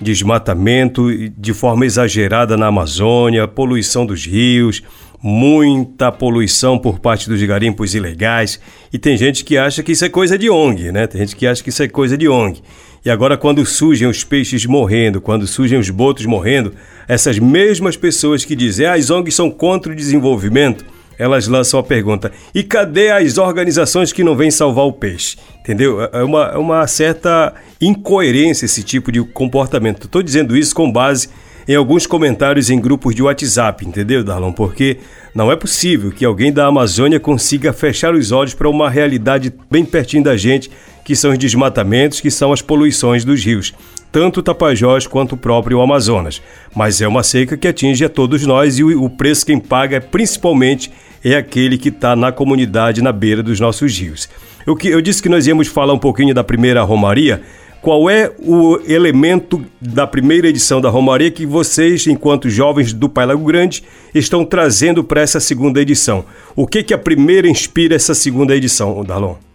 desmatamento 0.00 1.10
de 1.36 1.52
forma 1.52 1.84
exagerada 1.84 2.56
na 2.56 2.68
Amazônia, 2.68 3.46
poluição 3.46 4.06
dos 4.06 4.24
rios, 4.24 4.82
muita 5.22 6.10
poluição 6.10 6.78
por 6.78 6.98
parte 6.98 7.28
dos 7.28 7.42
garimpos 7.42 7.94
ilegais. 7.94 8.58
E 8.92 8.98
tem 8.98 9.16
gente 9.16 9.44
que 9.44 9.58
acha 9.58 9.82
que 9.82 9.92
isso 9.92 10.04
é 10.04 10.08
coisa 10.08 10.38
de 10.38 10.48
ONG, 10.48 10.90
né? 10.90 11.06
Tem 11.06 11.20
gente 11.20 11.36
que 11.36 11.46
acha 11.46 11.62
que 11.62 11.68
isso 11.68 11.82
é 11.82 11.88
coisa 11.88 12.16
de 12.16 12.28
ONG. 12.28 12.62
E 13.04 13.10
agora, 13.10 13.36
quando 13.36 13.64
surgem 13.64 14.06
os 14.06 14.24
peixes 14.24 14.66
morrendo, 14.66 15.20
quando 15.20 15.46
surgem 15.46 15.78
os 15.78 15.88
botos 15.88 16.26
morrendo, 16.26 16.74
essas 17.08 17.38
mesmas 17.38 17.96
pessoas 17.96 18.44
que 18.44 18.54
dizem 18.54 18.86
ah, 18.86 18.94
as 18.94 19.10
ONGs 19.10 19.34
são 19.34 19.50
contra 19.50 19.92
o 19.92 19.96
desenvolvimento, 19.96 20.84
elas 21.18 21.46
lançam 21.48 21.80
a 21.80 21.82
pergunta: 21.82 22.30
e 22.54 22.62
cadê 22.62 23.10
as 23.10 23.38
organizações 23.38 24.12
que 24.12 24.24
não 24.24 24.36
vêm 24.36 24.50
salvar 24.50 24.84
o 24.84 24.92
peixe? 24.92 25.38
Entendeu? 25.60 26.02
É, 26.02 26.10
é 26.12 26.22
uma, 26.22 26.44
é 26.46 26.58
uma 26.58 26.86
certa 26.86 27.54
incoerência 27.80 28.66
esse 28.66 28.82
tipo 28.82 29.10
de 29.10 29.22
comportamento. 29.22 30.04
Estou 30.04 30.22
dizendo 30.22 30.56
isso 30.56 30.74
com 30.74 30.90
base 30.90 31.28
em 31.68 31.74
alguns 31.74 32.06
comentários 32.06 32.68
em 32.68 32.80
grupos 32.80 33.14
de 33.14 33.22
WhatsApp, 33.22 33.86
entendeu, 33.86 34.24
Darlon? 34.24 34.52
Porque 34.52 34.98
não 35.34 35.52
é 35.52 35.56
possível 35.56 36.10
que 36.10 36.24
alguém 36.24 36.52
da 36.52 36.66
Amazônia 36.66 37.20
consiga 37.20 37.72
fechar 37.72 38.14
os 38.14 38.32
olhos 38.32 38.54
para 38.54 38.68
uma 38.68 38.90
realidade 38.90 39.52
bem 39.70 39.84
pertinho 39.84 40.24
da 40.24 40.36
gente, 40.36 40.70
que 41.10 41.16
são 41.16 41.32
os 41.32 41.38
desmatamentos, 41.38 42.20
que 42.20 42.30
são 42.30 42.52
as 42.52 42.62
poluições 42.62 43.24
dos 43.24 43.44
rios, 43.44 43.74
tanto 44.12 44.38
o 44.38 44.42
Tapajós 44.44 45.08
quanto 45.08 45.32
o 45.32 45.36
próprio 45.36 45.80
Amazonas. 45.80 46.40
Mas 46.72 47.00
é 47.00 47.08
uma 47.08 47.24
seca 47.24 47.56
que 47.56 47.66
atinge 47.66 48.04
a 48.04 48.08
todos 48.08 48.46
nós 48.46 48.78
e 48.78 48.84
o 48.84 49.10
preço 49.10 49.44
quem 49.44 49.58
paga 49.58 49.96
é 49.96 50.00
principalmente 50.00 50.88
é 51.24 51.34
aquele 51.34 51.76
que 51.76 51.88
está 51.88 52.14
na 52.14 52.30
comunidade, 52.30 53.02
na 53.02 53.10
beira 53.10 53.42
dos 53.42 53.58
nossos 53.58 53.98
rios. 53.98 54.28
Eu, 54.64 54.78
eu 54.84 55.00
disse 55.00 55.20
que 55.20 55.28
nós 55.28 55.48
íamos 55.48 55.66
falar 55.66 55.92
um 55.92 55.98
pouquinho 55.98 56.32
da 56.32 56.44
primeira 56.44 56.80
Romaria, 56.84 57.42
qual 57.82 58.08
é 58.08 58.30
o 58.38 58.78
elemento 58.86 59.66
da 59.80 60.06
primeira 60.06 60.46
edição 60.46 60.80
da 60.80 60.90
Romaria 60.90 61.28
que 61.28 61.44
vocês, 61.44 62.06
enquanto 62.06 62.48
jovens 62.48 62.92
do 62.92 63.08
Pai 63.08 63.26
Lago 63.26 63.44
Grande, 63.44 63.82
estão 64.14 64.44
trazendo 64.44 65.02
para 65.02 65.22
essa 65.22 65.40
segunda 65.40 65.82
edição? 65.82 66.24
O 66.54 66.68
que 66.68 66.84
que 66.84 66.94
a 66.94 66.98
primeira 66.98 67.48
inspira 67.48 67.96
essa 67.96 68.14
segunda 68.14 68.54
edição, 68.54 69.04
Darlon? 69.04 69.49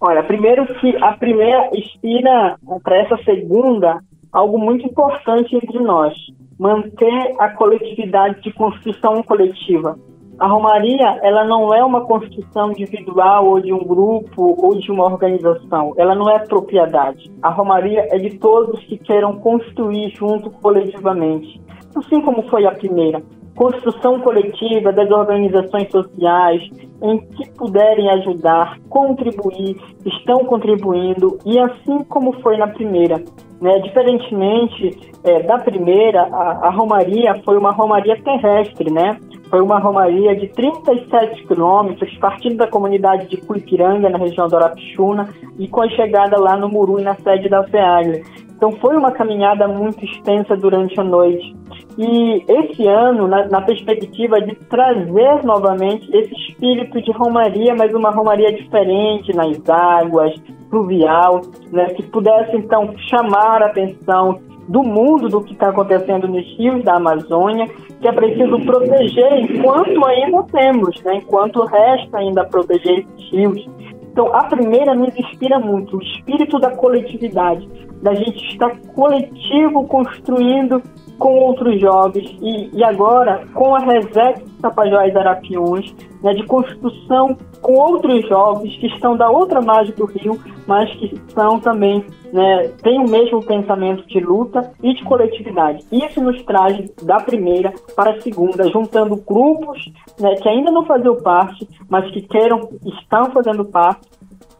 Olha, 0.00 0.22
primeiro 0.22 0.66
que 0.76 0.96
a 1.02 1.12
primeira 1.12 1.70
inspira 1.76 2.56
para 2.82 2.96
essa 2.98 3.16
segunda 3.24 4.00
algo 4.32 4.58
muito 4.58 4.86
importante 4.86 5.56
entre 5.56 5.78
nós, 5.80 6.14
manter 6.58 7.34
a 7.38 7.48
coletividade 7.50 8.40
de 8.42 8.52
construção 8.52 9.22
coletiva. 9.22 9.98
A 10.38 10.46
Romaria, 10.46 11.18
ela 11.22 11.44
não 11.44 11.74
é 11.74 11.84
uma 11.84 12.02
construção 12.02 12.70
individual 12.70 13.46
ou 13.46 13.60
de 13.60 13.72
um 13.72 13.84
grupo 13.84 14.54
ou 14.62 14.78
de 14.78 14.88
uma 14.92 15.04
organização. 15.04 15.94
Ela 15.96 16.14
não 16.14 16.30
é 16.30 16.38
propriedade. 16.38 17.28
A 17.42 17.50
Romaria 17.50 18.06
é 18.12 18.18
de 18.18 18.38
todos 18.38 18.78
que 18.84 18.96
queiram 18.98 19.40
construir 19.40 20.10
junto 20.10 20.48
coletivamente. 20.50 21.60
Assim 21.96 22.20
como 22.20 22.42
foi 22.48 22.66
a 22.66 22.70
primeira. 22.70 23.20
Construção 23.58 24.20
coletiva 24.20 24.92
das 24.92 25.10
organizações 25.10 25.90
sociais, 25.90 26.62
em 27.02 27.18
que 27.18 27.50
puderem 27.56 28.08
ajudar, 28.10 28.78
contribuir, 28.88 29.76
estão 30.06 30.44
contribuindo, 30.44 31.36
e 31.44 31.58
assim 31.58 32.04
como 32.04 32.40
foi 32.40 32.56
na 32.56 32.68
primeira. 32.68 33.16
Né? 33.60 33.80
Diferentemente 33.80 35.12
é, 35.24 35.42
da 35.42 35.58
primeira, 35.58 36.22
a, 36.32 36.68
a 36.68 36.70
Romaria 36.70 37.34
foi 37.44 37.58
uma 37.58 37.72
Romaria 37.72 38.16
terrestre, 38.22 38.92
né? 38.92 39.18
Foi 39.50 39.60
uma 39.60 39.78
romaria 39.78 40.36
de 40.36 40.46
37 40.48 41.46
quilômetros, 41.46 42.14
partindo 42.18 42.58
da 42.58 42.66
comunidade 42.66 43.28
de 43.28 43.38
Cuipiranga, 43.38 44.10
na 44.10 44.18
região 44.18 44.46
do 44.46 44.54
Arapixuna, 44.54 45.26
e 45.58 45.66
com 45.66 45.82
a 45.82 45.88
chegada 45.88 46.38
lá 46.38 46.54
no 46.54 46.68
Muru, 46.68 47.00
na 47.00 47.14
sede 47.14 47.48
da 47.48 47.64
FEAGLE. 47.64 48.22
Então 48.58 48.72
foi 48.72 48.94
uma 48.96 49.10
caminhada 49.10 49.66
muito 49.66 50.04
extensa 50.04 50.54
durante 50.54 51.00
a 51.00 51.04
noite. 51.04 51.56
E 51.96 52.44
esse 52.48 52.86
ano, 52.86 53.26
na, 53.26 53.48
na, 53.48 53.60
perspectiva 53.60 54.40
de 54.40 54.54
trazer 54.54 55.42
novamente 55.44 56.08
esse 56.16 56.32
espírito 56.34 57.00
de 57.02 57.10
romaria, 57.12 57.74
mas 57.76 57.92
uma 57.92 58.10
romaria 58.10 58.52
diferente 58.52 59.34
nas 59.34 59.58
águas, 59.68 60.34
fluvial, 60.70 61.40
né, 61.72 61.86
que 61.94 62.02
pudesse 62.04 62.56
então 62.56 62.94
chamar 63.08 63.62
a 63.62 63.66
atenção 63.66 64.40
do 64.68 64.82
mundo 64.82 65.28
do 65.28 65.42
que 65.42 65.54
está 65.54 65.70
acontecendo 65.70 66.28
nos 66.28 66.44
rios 66.56 66.84
da 66.84 66.96
Amazônia, 66.96 67.66
que 68.00 68.06
é 68.06 68.12
preciso 68.12 68.60
proteger 68.60 69.38
enquanto 69.38 70.06
ainda 70.06 70.42
temos, 70.44 71.02
né? 71.02 71.16
enquanto 71.16 71.64
resta 71.64 72.18
ainda 72.18 72.44
proteger 72.44 72.98
esses 72.98 73.30
rios. 73.32 73.68
Então, 74.12 74.34
a 74.34 74.44
primeira 74.44 74.94
nos 74.94 75.16
inspira 75.16 75.58
muito, 75.58 75.96
o 75.96 76.02
espírito 76.02 76.58
da 76.58 76.70
coletividade, 76.72 77.66
da 78.02 78.14
gente 78.14 78.44
estar 78.52 78.76
coletivo 78.94 79.86
construindo 79.86 80.82
com 81.18 81.34
outros 81.34 81.80
jovens 81.80 82.36
e, 82.40 82.70
e 82.76 82.84
agora 82.84 83.44
com 83.52 83.74
a 83.74 83.80
Reset 83.80 84.44
Tapajós 84.60 85.14
Arapiuns, 85.14 85.94
né, 86.22 86.34
de 86.34 86.44
construção 86.46 87.36
com 87.60 87.74
outros 87.74 88.26
jovens 88.28 88.76
que 88.76 88.86
estão 88.86 89.16
da 89.16 89.28
outra 89.28 89.60
margem 89.60 89.94
do 89.94 90.06
rio, 90.06 90.40
mas 90.66 90.90
que 90.94 91.20
são 91.34 91.58
também, 91.60 92.04
né, 92.32 92.68
têm 92.82 93.00
o 93.00 93.08
mesmo 93.08 93.44
pensamento 93.44 94.06
de 94.06 94.20
luta 94.20 94.72
e 94.82 94.94
de 94.94 95.04
coletividade. 95.04 95.84
Isso 95.90 96.20
nos 96.20 96.42
traz 96.44 96.88
da 97.02 97.16
primeira 97.16 97.72
para 97.96 98.12
a 98.12 98.20
segunda, 98.20 98.68
juntando 98.70 99.16
grupos 99.16 99.90
né, 100.20 100.34
que 100.36 100.48
ainda 100.48 100.70
não 100.70 100.84
faziam 100.84 101.16
parte, 101.16 101.68
mas 101.88 102.10
que 102.12 102.22
queiram, 102.22 102.68
estão 102.84 103.30
fazendo 103.32 103.64
parte. 103.64 104.06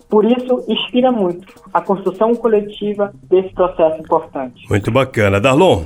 Por 0.09 0.25
isso, 0.25 0.65
inspira 0.67 1.13
muito 1.13 1.47
a 1.73 1.83
construção 1.83 2.35
coletiva 2.35 3.13
desse 3.25 3.53
processo 3.53 4.01
importante. 4.01 4.67
Muito 4.71 4.91
bacana. 4.91 5.39
Darlon, 5.39 5.83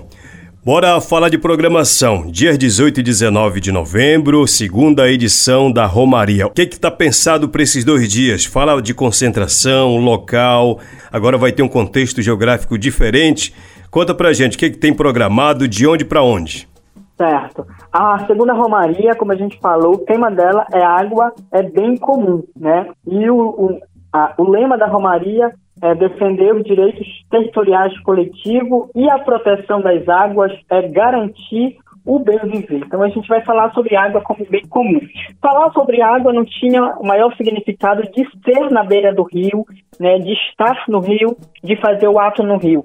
Bora 0.64 1.00
falar 1.00 1.28
de 1.28 1.38
programação. 1.38 2.30
Dias 2.30 2.56
18 2.56 3.00
e 3.00 3.02
19 3.02 3.60
de 3.60 3.72
novembro, 3.72 4.46
segunda 4.46 5.10
edição 5.10 5.72
da 5.72 5.86
Romaria. 5.86 6.46
O 6.46 6.50
que 6.50 6.62
está 6.62 6.88
pensado 6.88 7.48
para 7.48 7.64
esses 7.64 7.84
dois 7.84 8.08
dias? 8.08 8.44
Fala 8.44 8.80
de 8.80 8.94
concentração, 8.94 9.96
local. 9.96 10.78
Agora 11.10 11.36
vai 11.36 11.50
ter 11.50 11.64
um 11.64 11.68
contexto 11.68 12.22
geográfico 12.22 12.78
diferente. 12.78 13.52
Conta 13.90 14.14
pra 14.14 14.32
gente 14.32 14.54
o 14.54 14.58
que, 14.60 14.70
que 14.70 14.78
tem 14.78 14.94
programado, 14.94 15.66
de 15.66 15.84
onde 15.84 16.04
para 16.04 16.22
onde. 16.22 16.68
Certo. 17.16 17.66
A 17.92 18.24
segunda 18.28 18.52
Romaria, 18.52 19.16
como 19.16 19.32
a 19.32 19.36
gente 19.36 19.58
falou, 19.58 19.94
o 19.94 19.98
tema 19.98 20.30
dela 20.30 20.64
é 20.72 20.80
água, 20.80 21.34
é 21.50 21.64
bem 21.64 21.96
comum, 21.96 22.44
né? 22.56 22.86
E 23.04 23.28
o, 23.28 23.36
o, 23.36 23.80
a, 24.12 24.32
o 24.38 24.48
lema 24.48 24.78
da 24.78 24.86
Romaria 24.86 25.52
é, 25.82 25.94
defender 25.96 26.54
os 26.54 26.62
direitos 26.62 27.06
territoriais 27.28 27.98
coletivos 28.00 28.88
e 28.94 29.10
a 29.10 29.18
proteção 29.18 29.80
das 29.80 30.08
águas 30.08 30.52
é 30.70 30.88
garantir 30.88 31.76
o 32.04 32.18
bem 32.18 32.38
viver. 32.38 32.82
Então 32.84 33.02
a 33.02 33.08
gente 33.08 33.28
vai 33.28 33.42
falar 33.44 33.72
sobre 33.72 33.96
água 33.96 34.20
como 34.22 34.44
bem 34.48 34.62
comum. 34.68 35.00
Falar 35.40 35.70
sobre 35.72 36.02
água 36.02 36.32
não 36.32 36.44
tinha 36.44 36.82
o 36.96 37.06
maior 37.06 37.34
significado 37.36 38.02
de 38.02 38.26
ser 38.44 38.70
na 38.70 38.82
beira 38.82 39.14
do 39.14 39.22
rio, 39.22 39.64
né, 40.00 40.18
de 40.18 40.32
estar 40.32 40.84
no 40.88 41.00
rio, 41.00 41.36
de 41.62 41.76
fazer 41.76 42.08
o 42.08 42.18
ato 42.18 42.42
no 42.42 42.58
rio. 42.58 42.82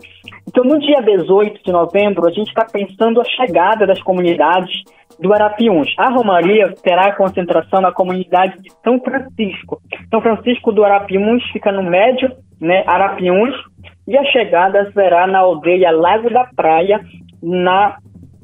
Então 0.47 0.63
no 0.63 0.79
dia 0.79 1.01
18 1.01 1.63
de 1.63 1.71
novembro 1.71 2.27
a 2.27 2.31
gente 2.31 2.47
está 2.47 2.65
pensando 2.65 3.21
a 3.21 3.25
chegada 3.25 3.87
das 3.87 4.01
comunidades 4.01 4.83
do 5.19 5.33
Arapiuns. 5.33 5.93
A 5.97 6.09
Romaria 6.09 6.73
terá 6.83 7.15
concentração 7.15 7.81
na 7.81 7.91
comunidade 7.91 8.61
de 8.61 8.71
São 8.83 8.99
Francisco. 8.99 9.81
São 10.09 10.21
Francisco 10.21 10.71
do 10.71 10.83
Arapiuns 10.83 11.43
fica 11.51 11.71
no 11.71 11.83
médio, 11.83 12.31
né, 12.59 12.83
Arapiuns, 12.85 13.55
e 14.07 14.17
a 14.17 14.23
chegada 14.25 14.91
será 14.91 15.27
na 15.27 15.39
aldeia 15.39 15.91
Lago 15.91 16.29
da 16.29 16.45
Praia, 16.55 17.01
na 17.41 17.97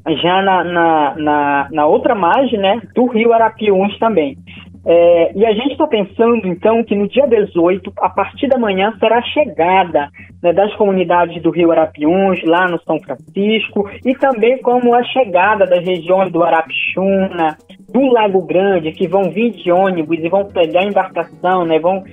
já 0.06 0.42
na, 0.42 0.64
na, 0.64 1.14
na, 1.16 1.68
na 1.72 1.86
outra 1.86 2.14
margem 2.14 2.58
né, 2.58 2.80
do 2.94 3.06
rio 3.06 3.32
Arapiuns 3.32 3.98
também. 3.98 4.36
É, 4.86 5.32
e 5.34 5.46
a 5.46 5.52
gente 5.52 5.72
está 5.72 5.86
pensando, 5.86 6.46
então, 6.46 6.84
que 6.84 6.94
no 6.94 7.08
dia 7.08 7.26
18, 7.26 7.90
a 7.96 8.10
partir 8.10 8.48
da 8.48 8.58
manhã, 8.58 8.92
será 8.98 9.18
a 9.18 9.22
chegada 9.22 10.10
né, 10.42 10.52
das 10.52 10.74
comunidades 10.76 11.42
do 11.42 11.50
Rio 11.50 11.72
Arapiuns, 11.72 12.42
lá 12.44 12.68
no 12.68 12.78
São 12.82 13.00
Francisco, 13.00 13.88
e 14.04 14.14
também 14.14 14.60
como 14.60 14.94
a 14.94 15.02
chegada 15.04 15.64
das 15.64 15.82
regiões 15.82 16.30
do 16.30 16.42
Arapixuna, 16.42 17.56
do 17.90 18.00
Lago 18.12 18.42
Grande, 18.42 18.92
que 18.92 19.08
vão 19.08 19.30
vir 19.30 19.52
de 19.52 19.72
ônibus 19.72 20.18
e 20.18 20.28
vão 20.28 20.44
pegar 20.44 20.84
embarcação, 20.84 21.64
né, 21.64 21.78
vão 21.78 22.04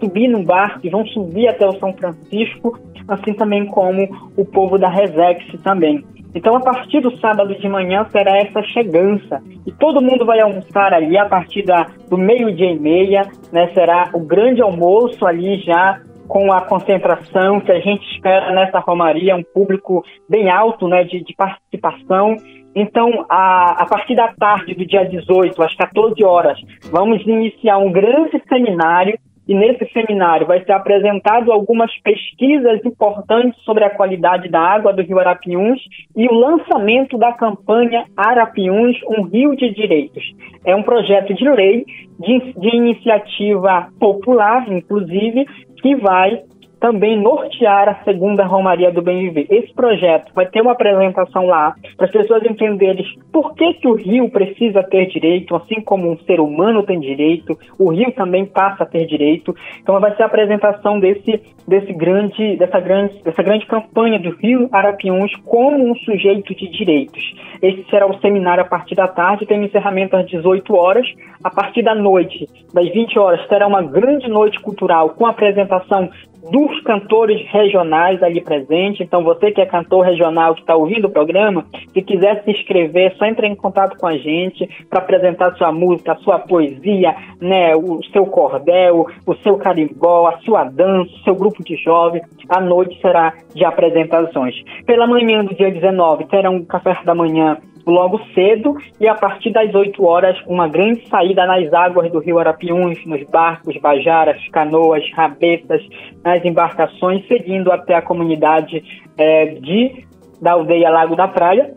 subir 0.00 0.28
no 0.28 0.44
barco 0.44 0.80
e 0.84 0.88
vão 0.88 1.04
subir 1.06 1.48
até 1.48 1.66
o 1.66 1.78
São 1.78 1.92
Francisco, 1.92 2.78
assim 3.08 3.34
também 3.34 3.66
como 3.66 4.08
o 4.36 4.44
povo 4.44 4.78
da 4.78 4.88
Resex 4.88 5.44
também. 5.64 6.04
Então, 6.34 6.56
a 6.56 6.60
partir 6.60 7.00
do 7.00 7.16
sábado 7.18 7.54
de 7.58 7.68
manhã 7.68 8.06
será 8.10 8.36
essa 8.38 8.62
chegança. 8.62 9.42
E 9.66 9.72
todo 9.72 10.00
mundo 10.00 10.24
vai 10.24 10.40
almoçar 10.40 10.92
ali 10.92 11.18
a 11.18 11.26
partir 11.26 11.64
da, 11.64 11.86
do 12.08 12.16
meio-dia 12.16 12.70
e 12.70 12.78
meia, 12.78 13.22
né? 13.52 13.68
Será 13.74 14.10
o 14.14 14.20
grande 14.20 14.62
almoço 14.62 15.26
ali 15.26 15.60
já 15.60 16.00
com 16.28 16.52
a 16.52 16.60
concentração 16.60 17.60
que 17.60 17.72
a 17.72 17.80
gente 17.80 18.06
espera 18.14 18.52
nessa 18.52 18.78
romaria, 18.78 19.34
um 19.34 19.42
público 19.42 20.04
bem 20.28 20.48
alto 20.48 20.86
né, 20.86 21.02
de, 21.02 21.24
de 21.24 21.34
participação. 21.34 22.36
Então, 22.72 23.26
a, 23.28 23.82
a, 23.82 23.86
partir 23.86 24.14
da 24.14 24.32
tarde 24.34 24.72
do 24.74 24.86
dia 24.86 25.04
18, 25.04 25.60
às 25.60 25.74
14 25.74 26.22
horas, 26.22 26.56
vamos 26.92 27.20
iniciar 27.26 27.78
um 27.78 27.90
grande 27.90 28.40
seminário 28.48 29.18
e 29.50 29.54
nesse 29.54 29.84
seminário 29.92 30.46
vai 30.46 30.62
ser 30.64 30.70
apresentado 30.70 31.50
algumas 31.50 31.90
pesquisas 32.02 32.84
importantes 32.84 33.60
sobre 33.64 33.82
a 33.82 33.90
qualidade 33.90 34.48
da 34.48 34.60
água 34.60 34.92
do 34.92 35.02
Rio 35.02 35.18
Arapiuns 35.18 35.80
e 36.16 36.28
o 36.28 36.32
lançamento 36.32 37.18
da 37.18 37.32
campanha 37.32 38.04
Arapiuns, 38.16 38.96
um 39.08 39.22
rio 39.22 39.56
de 39.56 39.74
direitos. 39.74 40.22
É 40.64 40.76
um 40.76 40.84
projeto 40.84 41.34
de 41.34 41.50
lei 41.50 41.84
de, 42.20 42.52
de 42.60 42.76
iniciativa 42.76 43.88
popular, 43.98 44.70
inclusive, 44.70 45.44
que 45.82 45.96
vai 45.96 46.44
também 46.80 47.20
nortear 47.20 47.88
a 47.88 48.04
segunda 48.04 48.44
Romaria 48.44 48.90
do 48.90 49.02
Bem 49.02 49.30
Viver. 49.30 49.46
Esse 49.50 49.72
projeto 49.74 50.32
vai 50.34 50.46
ter 50.46 50.62
uma 50.62 50.72
apresentação 50.72 51.46
lá 51.46 51.74
para 51.96 52.06
as 52.06 52.12
pessoas 52.12 52.42
entenderem 52.44 53.04
por 53.30 53.54
que, 53.54 53.74
que 53.74 53.86
o 53.86 53.94
rio 53.94 54.30
precisa 54.30 54.82
ter 54.82 55.06
direito, 55.06 55.54
assim 55.54 55.80
como 55.82 56.10
um 56.10 56.18
ser 56.20 56.40
humano 56.40 56.82
tem 56.82 56.98
direito, 56.98 57.56
o 57.78 57.90
rio 57.90 58.10
também 58.12 58.46
passa 58.46 58.84
a 58.84 58.86
ter 58.86 59.06
direito. 59.06 59.54
Então 59.82 60.00
vai 60.00 60.16
ser 60.16 60.22
a 60.22 60.26
apresentação 60.26 60.98
desse, 60.98 61.40
desse 61.68 61.92
grande, 61.92 62.56
dessa, 62.56 62.80
grande, 62.80 63.22
dessa 63.22 63.42
grande 63.42 63.66
campanha 63.66 64.18
do 64.18 64.30
Rio 64.36 64.68
Arapiuns 64.72 65.34
como 65.44 65.90
um 65.90 65.94
sujeito 65.96 66.54
de 66.54 66.68
direitos. 66.68 67.22
Esse 67.60 67.84
será 67.90 68.06
o 68.06 68.18
seminário 68.20 68.62
a 68.62 68.66
partir 68.66 68.94
da 68.94 69.06
tarde, 69.06 69.44
tem 69.44 69.62
encerramento 69.62 70.16
às 70.16 70.26
18 70.26 70.74
horas. 70.74 71.06
A 71.44 71.50
partir 71.50 71.82
da 71.82 71.94
noite, 71.94 72.46
das 72.72 72.88
20 72.90 73.18
horas, 73.18 73.46
terá 73.48 73.66
uma 73.66 73.82
grande 73.82 74.28
noite 74.28 74.58
cultural 74.60 75.10
com 75.10 75.26
apresentação 75.26 76.10
dos 76.50 76.80
cantores 76.82 77.40
regionais 77.50 78.22
ali 78.22 78.40
presentes. 78.40 79.00
Então, 79.00 79.22
você 79.22 79.50
que 79.50 79.60
é 79.60 79.66
cantor 79.66 80.04
regional 80.04 80.54
que 80.54 80.60
está 80.60 80.74
ouvindo 80.74 81.06
o 81.06 81.10
programa, 81.10 81.64
se 81.92 82.02
quiser 82.02 82.42
se 82.42 82.50
inscrever, 82.50 83.14
só 83.16 83.26
entre 83.26 83.46
em 83.46 83.54
contato 83.54 83.96
com 83.98 84.06
a 84.06 84.16
gente 84.16 84.68
para 84.88 85.00
apresentar 85.00 85.54
sua 85.56 85.72
música, 85.72 86.16
sua 86.16 86.38
poesia, 86.38 87.14
né, 87.40 87.74
o 87.76 88.00
seu 88.12 88.26
cordel, 88.26 89.06
o 89.26 89.34
seu 89.36 89.56
carimbó, 89.58 90.28
a 90.28 90.38
sua 90.38 90.64
dança, 90.64 91.10
o 91.12 91.24
seu 91.24 91.34
grupo 91.34 91.62
de 91.62 91.76
jovens. 91.76 92.22
A 92.48 92.60
noite 92.60 92.98
será 93.00 93.34
de 93.54 93.64
apresentações. 93.64 94.54
Pela 94.86 95.06
manhã 95.06 95.44
do 95.44 95.54
dia 95.54 95.70
19, 95.70 96.26
terá 96.26 96.50
um 96.50 96.64
café 96.64 96.96
da 97.04 97.14
manhã 97.14 97.58
logo 97.86 98.20
cedo 98.34 98.76
e 99.00 99.08
a 99.08 99.14
partir 99.14 99.50
das 99.50 99.74
8 99.74 100.04
horas 100.04 100.36
uma 100.46 100.68
grande 100.68 101.06
saída 101.08 101.46
nas 101.46 101.72
águas 101.72 102.10
do 102.10 102.18
rio 102.18 102.38
Arapiuns, 102.38 103.04
nos 103.06 103.22
barcos, 103.24 103.76
bajaras, 103.78 104.40
canoas, 104.48 105.04
rabetas, 105.12 105.82
nas 106.24 106.44
embarcações, 106.44 107.26
seguindo 107.26 107.72
até 107.72 107.94
a 107.94 108.02
comunidade 108.02 108.82
é, 109.16 109.46
de 109.46 110.04
da 110.40 110.52
aldeia 110.52 110.88
Lago 110.90 111.14
da 111.14 111.28
Praia 111.28 111.74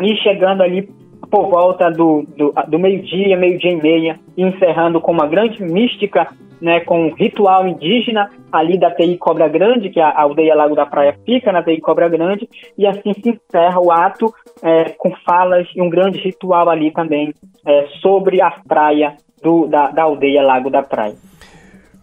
e 0.00 0.16
chegando 0.16 0.62
ali 0.62 0.88
por 1.30 1.48
volta 1.50 1.90
do, 1.90 2.24
do, 2.36 2.54
do 2.68 2.78
meio-dia, 2.78 3.36
meio-dia 3.36 3.72
e 3.72 3.82
meia, 3.82 4.20
encerrando 4.36 5.00
com 5.00 5.10
uma 5.10 5.26
grande 5.26 5.62
mística 5.62 6.28
né, 6.64 6.80
com 6.80 7.12
ritual 7.14 7.68
indígena 7.68 8.30
ali 8.50 8.78
da 8.78 8.90
TI 8.90 9.18
Cobra 9.18 9.46
Grande, 9.48 9.90
que 9.90 10.00
a 10.00 10.18
aldeia 10.18 10.54
Lago 10.54 10.74
da 10.74 10.86
Praia 10.86 11.14
fica 11.26 11.52
na 11.52 11.62
TI 11.62 11.78
Cobra 11.78 12.08
Grande, 12.08 12.48
e 12.78 12.86
assim 12.86 13.12
se 13.12 13.28
encerra 13.28 13.78
o 13.78 13.92
ato 13.92 14.32
é, 14.62 14.84
com 14.96 15.14
falas 15.26 15.68
e 15.76 15.82
um 15.82 15.90
grande 15.90 16.18
ritual 16.18 16.70
ali 16.70 16.90
também 16.90 17.34
é, 17.66 17.86
sobre 18.00 18.40
a 18.40 18.50
praia 18.66 19.14
do, 19.42 19.66
da, 19.66 19.90
da 19.90 20.04
aldeia 20.04 20.42
Lago 20.42 20.70
da 20.70 20.82
Praia. 20.82 21.14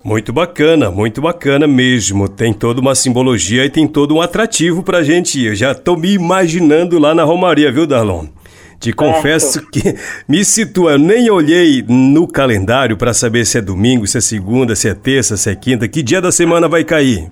Muito 0.03 0.31
bacana, 0.31 0.91
muito 0.91 1.21
bacana 1.21 1.65
mesmo. 1.67 2.29
Tem 2.29 2.53
toda 2.53 2.81
uma 2.81 2.93
simbologia 2.93 3.65
e 3.65 3.69
tem 3.69 3.87
todo 3.87 4.15
um 4.15 4.21
atrativo 4.21 4.83
pra 4.83 5.01
gente. 5.01 5.43
Eu 5.43 5.55
já 5.55 5.73
tô 5.73 5.95
me 5.95 6.13
imaginando 6.13 6.99
lá 6.99 7.15
na 7.15 7.23
Romaria, 7.23 7.71
viu, 7.71 7.87
Darlon? 7.87 8.25
Te 8.81 8.91
confesso 8.91 9.61
que 9.69 9.95
me 10.27 10.43
situa, 10.43 10.93
eu 10.93 10.97
nem 10.97 11.29
olhei 11.29 11.85
no 11.87 12.27
calendário 12.27 12.97
para 12.97 13.13
saber 13.13 13.45
se 13.45 13.59
é 13.59 13.61
domingo, 13.61 14.07
se 14.07 14.17
é 14.17 14.21
segunda, 14.21 14.75
se 14.75 14.89
é 14.89 14.95
terça, 14.95 15.37
se 15.37 15.51
é 15.51 15.55
quinta, 15.55 15.87
que 15.87 16.01
dia 16.01 16.19
da 16.19 16.31
semana 16.31 16.67
vai 16.67 16.83
cair. 16.83 17.31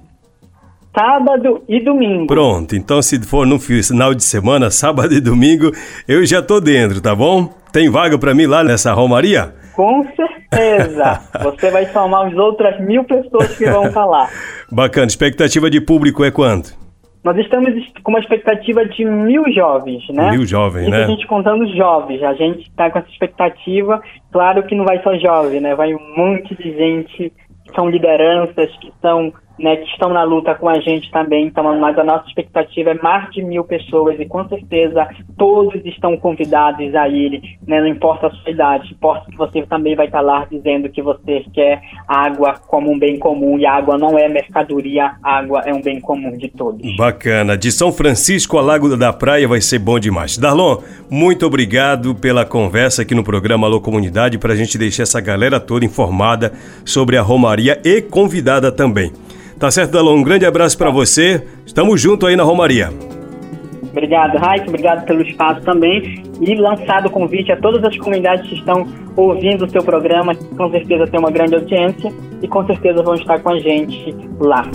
Sábado 0.96 1.64
e 1.68 1.84
domingo. 1.84 2.28
Pronto, 2.28 2.76
então 2.76 3.02
se 3.02 3.20
for 3.22 3.48
no 3.48 3.60
final 3.60 4.14
de 4.14 4.24
semana, 4.24 4.70
sábado 4.72 5.12
e 5.12 5.20
domingo, 5.20 5.72
eu 6.08 6.24
já 6.24 6.40
tô 6.40 6.62
dentro, 6.62 7.02
tá 7.02 7.16
bom? 7.16 7.52
Tem 7.74 7.90
vaga 7.90 8.16
para 8.20 8.36
mim 8.36 8.46
lá 8.46 8.64
nessa 8.64 8.94
romaria? 8.94 9.52
Com 9.76 10.06
certeza. 10.16 11.20
Você 11.42 11.72
vai 11.72 11.88
somar 11.88 12.28
as 12.28 12.38
outras 12.38 12.80
mil 12.80 13.04
pessoas 13.06 13.58
que 13.58 13.66
vão 13.66 13.92
falar. 13.92 14.30
Bacana. 14.72 15.08
Expectativa 15.08 15.68
de 15.68 15.82
público 15.82 16.24
é 16.24 16.30
quanto? 16.30 16.78
Nós 17.24 17.38
estamos 17.38 17.74
com 18.02 18.12
uma 18.12 18.20
expectativa 18.20 18.86
de 18.86 19.04
mil 19.04 19.44
jovens, 19.52 20.08
né? 20.10 20.32
Mil 20.32 20.46
jovens, 20.46 20.84
Isso 20.84 20.92
né? 20.92 21.04
A 21.04 21.08
gente 21.08 21.28
contando 21.28 21.68
jovens. 21.76 22.24
A 22.24 22.34
gente 22.34 22.62
está 22.62 22.90
com 22.90 23.00
essa 23.00 23.10
expectativa. 23.10 24.02
Claro 24.32 24.64
que 24.64 24.76
não 24.76 24.86
vai 24.86 25.02
só 25.04 25.14
jovem, 25.18 25.60
né? 25.60 25.76
Vai 25.76 25.94
um 25.94 26.16
monte 26.16 26.56
de 26.56 26.72
gente 26.72 27.34
que 27.66 27.76
são 27.76 27.90
lideranças, 27.90 28.72
que 28.78 28.92
são 29.02 29.34
né, 29.60 29.76
que 29.76 29.90
estão 29.90 30.10
na 30.10 30.24
luta 30.24 30.56
com 30.56 30.70
a 30.70 30.80
gente 30.80 31.12
também. 31.12 31.48
Então, 31.48 31.80
mas 31.80 31.98
a 31.98 32.04
nossa 32.04 32.28
expectativa 32.28 32.92
é 32.92 32.94
mais 32.96 33.30
de 33.32 33.44
mil 33.44 33.64
pessoas 33.64 34.20
e 34.20 34.26
com 34.26 34.48
certeza 34.48 35.08
todos 35.38 35.84
estão 35.86 36.18
convidados 36.18 36.96
a 36.96 37.08
ir, 37.08 37.42
né, 37.68 37.82
não 37.82 37.88
importa 37.88 38.28
a 38.28 38.32
sua 38.32 38.52
idade, 38.52 38.94
importa 38.94 39.30
que 39.30 39.38
você 39.38 39.62
também 39.64 39.96
vai 39.96 40.06
estar 40.06 40.22
lá 40.22 40.48
dizendo 40.50 40.90
que 40.90 41.02
você 41.02 41.44
quer 41.54 41.82
água 42.08 42.56
como 42.68 42.92
um 42.92 42.98
bem 42.98 43.20
comum 43.20 43.58
e 43.58 43.66
água 43.66 43.98
não 43.98 44.18
é 44.18 44.28
mercadoria, 44.28 45.12
água 45.24 45.62
é 45.66 45.74
um 45.74 45.82
bem 45.82 46.00
comum 46.00 46.38
de 46.38 46.48
todos. 46.48 46.96
Bacana. 46.96 47.58
De 47.58 47.72
São 47.72 47.92
Francisco 47.92 48.58
a 48.58 48.62
Lago 48.62 48.96
da 48.96 49.12
Praia 49.12 49.48
vai 49.48 49.62
ser 49.62 49.80
bom 49.80 50.00
demais. 50.00 50.38
Darlon, 50.38 50.78
muito 51.10 51.46
obrigado 51.46 52.16
pela 52.16 52.46
conversa 52.46 53.02
aqui 53.02 53.14
no 53.14 53.24
programa 53.24 53.68
Alô 53.68 53.82
Comunidade 53.82 54.38
para 54.38 54.54
a 54.54 54.56
gente 54.56 54.78
deixar 54.78 55.04
essa 55.04 55.20
galera 55.20 55.60
toda 55.60 55.86
informada 55.86 56.54
sobre 56.86 57.18
a 57.18 57.22
Romaria 57.22 57.80
e 57.84 58.02
convidada 58.02 58.72
também. 58.72 59.12
Tá 59.60 59.70
certo, 59.70 59.92
Dalon? 59.92 60.16
Um 60.16 60.24
grande 60.24 60.46
abraço 60.46 60.78
para 60.78 60.90
você. 60.90 61.46
Estamos 61.66 62.00
junto 62.00 62.26
aí 62.26 62.34
na 62.38 62.44
Romaria. 62.44 62.94
Obrigado, 63.92 64.38
Raik. 64.38 64.70
Obrigado 64.70 65.06
pelo 65.06 65.22
espaço 65.22 65.62
também. 65.66 66.24
E 66.40 66.56
lançado 66.56 67.08
o 67.08 67.10
convite 67.10 67.52
a 67.52 67.58
todas 67.58 67.84
as 67.84 67.98
comunidades 67.98 68.48
que 68.48 68.56
estão 68.56 68.88
ouvindo 69.18 69.66
o 69.66 69.70
seu 69.70 69.84
programa, 69.84 70.34
que 70.34 70.46
com 70.56 70.72
certeza 70.72 71.06
tem 71.08 71.20
uma 71.20 71.30
grande 71.30 71.56
audiência 71.56 72.10
e 72.42 72.48
com 72.48 72.66
certeza 72.66 73.04
vão 73.04 73.16
estar 73.16 73.40
com 73.40 73.50
a 73.50 73.60
gente 73.60 74.16
lá. 74.40 74.66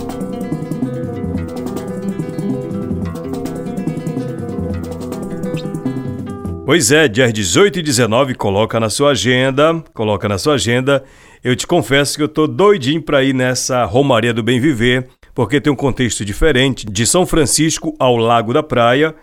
Pois 6.63 6.91
é, 6.91 7.07
dias 7.07 7.33
18 7.33 7.79
e 7.79 7.81
19, 7.81 8.35
coloca 8.35 8.79
na 8.79 8.89
sua 8.89 9.11
agenda, 9.11 9.83
coloca 9.93 10.27
na 10.29 10.37
sua 10.37 10.55
agenda. 10.55 11.03
Eu 11.45 11.55
te 11.55 11.67
confesso 11.67 12.17
que 12.17 12.23
eu 12.23 12.27
tô 12.27 12.47
doidinho 12.47 13.03
para 13.03 13.23
ir 13.23 13.31
nessa 13.31 13.85
Romaria 13.85 14.33
do 14.33 14.41
Bem 14.41 14.59
Viver, 14.59 15.07
porque 15.31 15.61
tem 15.61 15.71
um 15.71 15.75
contexto 15.75 16.25
diferente, 16.25 16.87
de 16.87 17.05
São 17.05 17.23
Francisco 17.23 17.95
ao 17.99 18.17
Lago 18.17 18.51
da 18.51 18.63
Praia. 18.63 19.13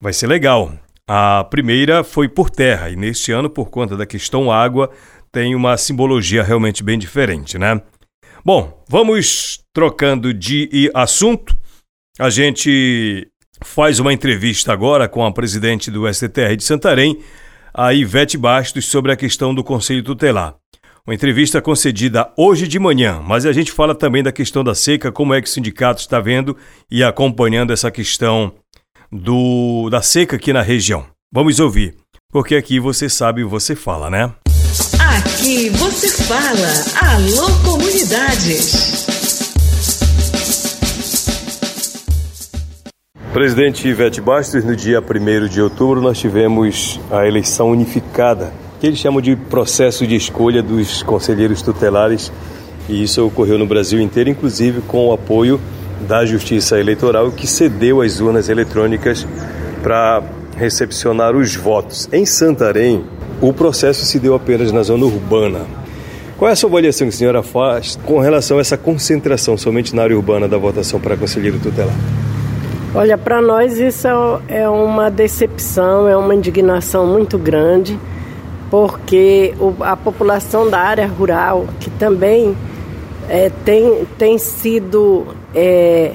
Vai 0.00 0.12
ser 0.12 0.28
legal. 0.28 0.72
A 1.04 1.42
primeira 1.50 2.04
foi 2.04 2.28
por 2.28 2.48
terra 2.48 2.90
e 2.90 2.94
neste 2.94 3.32
ano, 3.32 3.50
por 3.50 3.70
conta 3.70 3.96
da 3.96 4.06
questão 4.06 4.52
água, 4.52 4.88
tem 5.32 5.56
uma 5.56 5.76
simbologia 5.76 6.44
realmente 6.44 6.80
bem 6.80 6.96
diferente, 6.96 7.58
né? 7.58 7.82
Bom, 8.44 8.80
vamos 8.88 9.58
trocando 9.72 10.32
de 10.32 10.92
assunto. 10.94 11.56
A 12.20 12.30
gente 12.30 13.26
faz 13.64 13.98
uma 13.98 14.12
entrevista 14.12 14.72
agora 14.72 15.08
com 15.08 15.26
a 15.26 15.32
presidente 15.32 15.90
do 15.90 16.06
STTR 16.06 16.54
de 16.56 16.62
Santarém, 16.62 17.18
a 17.74 17.92
Ivete 17.92 18.38
Bastos, 18.38 18.86
sobre 18.86 19.10
a 19.10 19.16
questão 19.16 19.52
do 19.52 19.64
Conselho 19.64 20.04
Tutelar. 20.04 20.54
Uma 21.06 21.14
entrevista 21.14 21.60
concedida 21.60 22.32
hoje 22.34 22.66
de 22.66 22.78
manhã, 22.78 23.20
mas 23.22 23.44
a 23.44 23.52
gente 23.52 23.70
fala 23.70 23.94
também 23.94 24.22
da 24.22 24.32
questão 24.32 24.64
da 24.64 24.74
seca, 24.74 25.12
como 25.12 25.34
é 25.34 25.42
que 25.42 25.46
o 25.46 25.50
sindicato 25.50 26.00
está 26.00 26.18
vendo 26.18 26.56
e 26.90 27.04
acompanhando 27.04 27.74
essa 27.74 27.90
questão 27.90 28.54
do 29.12 29.90
da 29.90 30.00
seca 30.00 30.36
aqui 30.36 30.50
na 30.50 30.62
região. 30.62 31.04
Vamos 31.30 31.60
ouvir, 31.60 31.94
porque 32.32 32.54
aqui 32.54 32.80
você 32.80 33.10
sabe, 33.10 33.44
você 33.44 33.76
fala, 33.76 34.08
né? 34.08 34.32
Aqui 34.98 35.68
você 35.68 36.08
fala. 36.24 37.12
Alô 37.12 37.50
Comunidades. 37.62 39.04
Presidente 43.34 43.86
Ivete 43.86 44.22
Bastos, 44.22 44.64
no 44.64 44.74
dia 44.74 45.02
1 45.02 45.48
de 45.48 45.60
outubro 45.60 46.00
nós 46.00 46.18
tivemos 46.18 46.98
a 47.10 47.26
eleição 47.26 47.68
unificada, 47.72 48.54
que 48.84 48.88
eles 48.88 48.98
chamam 48.98 49.22
de 49.22 49.34
processo 49.34 50.06
de 50.06 50.14
escolha 50.14 50.62
dos 50.62 51.02
conselheiros 51.02 51.62
tutelares 51.62 52.30
E 52.86 53.02
isso 53.02 53.26
ocorreu 53.26 53.56
no 53.56 53.64
Brasil 53.64 53.98
inteiro, 53.98 54.28
inclusive 54.28 54.82
com 54.82 55.08
o 55.08 55.12
apoio 55.14 55.58
da 56.06 56.26
Justiça 56.26 56.78
Eleitoral, 56.78 57.30
que 57.32 57.46
cedeu 57.46 58.02
as 58.02 58.20
urnas 58.20 58.50
eletrônicas 58.50 59.26
para 59.82 60.22
recepcionar 60.54 61.34
os 61.34 61.56
votos. 61.56 62.10
Em 62.12 62.26
Santarém, 62.26 63.02
o 63.40 63.54
processo 63.54 64.04
se 64.04 64.18
deu 64.18 64.34
apenas 64.34 64.70
na 64.70 64.82
zona 64.82 65.06
urbana. 65.06 65.60
Qual 66.36 66.50
é 66.50 66.52
a 66.52 66.56
sua 66.56 66.68
avaliação 66.68 67.08
que 67.08 67.14
a 67.14 67.16
senhora 67.16 67.42
faz 67.42 67.98
com 68.04 68.18
relação 68.18 68.58
a 68.58 68.60
essa 68.60 68.76
concentração 68.76 69.56
somente 69.56 69.96
na 69.96 70.02
área 70.02 70.14
urbana 70.14 70.46
da 70.46 70.58
votação 70.58 71.00
para 71.00 71.16
conselheiro 71.16 71.58
tutelar? 71.58 71.94
Olha, 72.94 73.16
para 73.16 73.40
nós 73.40 73.78
isso 73.78 74.06
é 74.46 74.68
uma 74.68 75.10
decepção, 75.10 76.06
é 76.06 76.14
uma 76.14 76.34
indignação 76.34 77.06
muito 77.06 77.38
grande, 77.38 77.98
porque 78.74 79.54
a 79.78 79.96
população 79.96 80.68
da 80.68 80.80
área 80.80 81.06
rural, 81.06 81.64
que 81.78 81.88
também 81.90 82.56
é, 83.28 83.48
tem, 83.64 84.04
tem 84.18 84.36
sido. 84.36 85.28
É, 85.54 86.10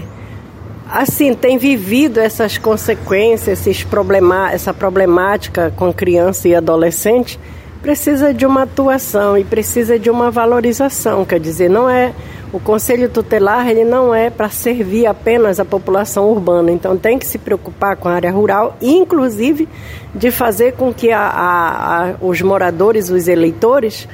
assim, 0.89 1.33
tem 1.33 1.57
vivido 1.57 2.19
essas 2.19 2.57
consequências, 2.57 3.65
esses 3.65 3.85
problema, 3.85 4.51
essa 4.51 4.73
problemática 4.73 5.71
com 5.77 5.93
criança 5.93 6.49
e 6.49 6.53
adolescente, 6.53 7.39
precisa 7.81 8.33
de 8.33 8.45
uma 8.45 8.63
atuação 8.63 9.37
e 9.37 9.45
precisa 9.45 9.97
de 9.97 10.09
uma 10.09 10.29
valorização. 10.29 11.23
Quer 11.23 11.39
dizer, 11.39 11.69
não 11.69 11.89
é 11.89 12.13
o 12.51 12.59
conselho 12.59 13.09
tutelar 13.09 13.69
ele 13.69 13.83
não 13.83 14.13
é 14.13 14.29
para 14.29 14.49
servir 14.49 15.05
apenas 15.05 15.59
a 15.59 15.65
população 15.65 16.29
urbana, 16.29 16.71
então 16.71 16.97
tem 16.97 17.19
que 17.19 17.27
se 17.27 17.37
preocupar 17.37 17.95
com 17.95 18.09
a 18.09 18.13
área 18.13 18.31
rural, 18.31 18.75
inclusive 18.81 19.67
de 20.15 20.31
fazer 20.31 20.73
com 20.73 20.93
que 20.93 21.11
a, 21.11 21.21
a, 21.21 22.09
a, 22.09 22.15
os 22.21 22.41
moradores, 22.41 23.09
os 23.09 23.27
eleitores, 23.27 24.07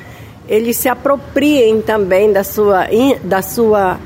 eles 0.48 0.78
se 0.78 0.90
apropriem 0.90 1.82
também 1.82 2.32
da 2.32 2.44
sua, 2.44 2.88
da 3.24 3.42
sua 3.42 3.98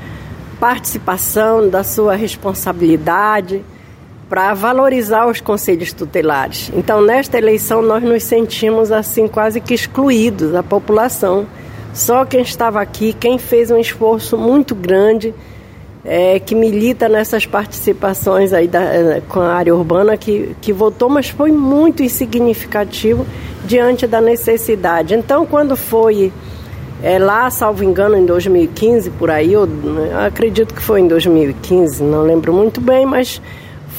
participação, 0.60 1.68
da 1.68 1.82
sua 1.82 2.14
responsabilidade 2.14 3.64
para 4.28 4.54
valorizar 4.54 5.26
os 5.26 5.40
conselhos 5.40 5.92
tutelares. 5.92 6.70
Então, 6.72 7.02
nesta 7.02 7.36
eleição, 7.36 7.82
nós 7.82 8.00
nos 8.00 8.22
sentimos 8.22 8.92
assim 8.92 9.26
quase 9.26 9.60
que 9.60 9.74
excluídos, 9.74 10.54
a 10.54 10.62
população. 10.62 11.46
Só 11.92 12.24
quem 12.24 12.42
estava 12.42 12.80
aqui, 12.80 13.12
quem 13.12 13.38
fez 13.38 13.70
um 13.70 13.78
esforço 13.78 14.38
muito 14.38 14.74
grande, 14.74 15.34
é, 16.04 16.38
que 16.38 16.54
milita 16.54 17.08
nessas 17.08 17.44
participações 17.44 18.52
aí 18.52 18.66
da, 18.66 18.80
é, 18.80 19.22
com 19.28 19.40
a 19.40 19.52
área 19.52 19.74
urbana, 19.74 20.16
que, 20.16 20.54
que 20.60 20.72
votou, 20.72 21.08
mas 21.08 21.28
foi 21.28 21.52
muito 21.52 22.02
insignificativo 22.02 23.26
diante 23.64 24.06
da 24.06 24.20
necessidade. 24.20 25.14
Então, 25.14 25.44
quando 25.44 25.76
foi 25.76 26.32
é, 27.02 27.18
lá, 27.18 27.50
salvo 27.50 27.82
engano, 27.82 28.16
em 28.16 28.24
2015, 28.24 29.10
por 29.10 29.30
aí, 29.30 29.52
eu, 29.52 29.66
eu 29.66 30.20
acredito 30.20 30.74
que 30.74 30.82
foi 30.82 31.00
em 31.00 31.08
2015, 31.08 32.02
não 32.02 32.22
lembro 32.22 32.52
muito 32.52 32.80
bem, 32.80 33.04
mas 33.04 33.40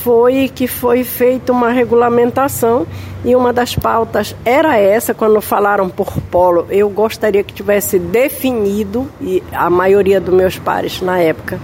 foi 0.04 0.50
que 0.54 0.68
foi 0.68 1.04
feita 1.04 1.52
uma 1.52 1.72
regulamentação 1.72 2.88
e 3.24 3.36
uma 3.36 3.54
das 3.54 3.76
pautas 3.76 4.36
era 4.44 4.78
essa, 4.78 5.14
quando 5.14 5.40
falaram 5.42 5.90
por 5.90 6.20
polo, 6.32 6.66
eu 6.70 6.90
gostaria 6.90 7.44
que 7.44 7.54
tivesse 7.54 8.00
definido, 8.00 9.08
e 9.22 9.44
a 9.52 9.70
maioria 9.70 10.20
dos 10.20 10.34
meus 10.34 10.58
pares 10.58 11.02
na 11.02 11.20
época, 11.20 11.60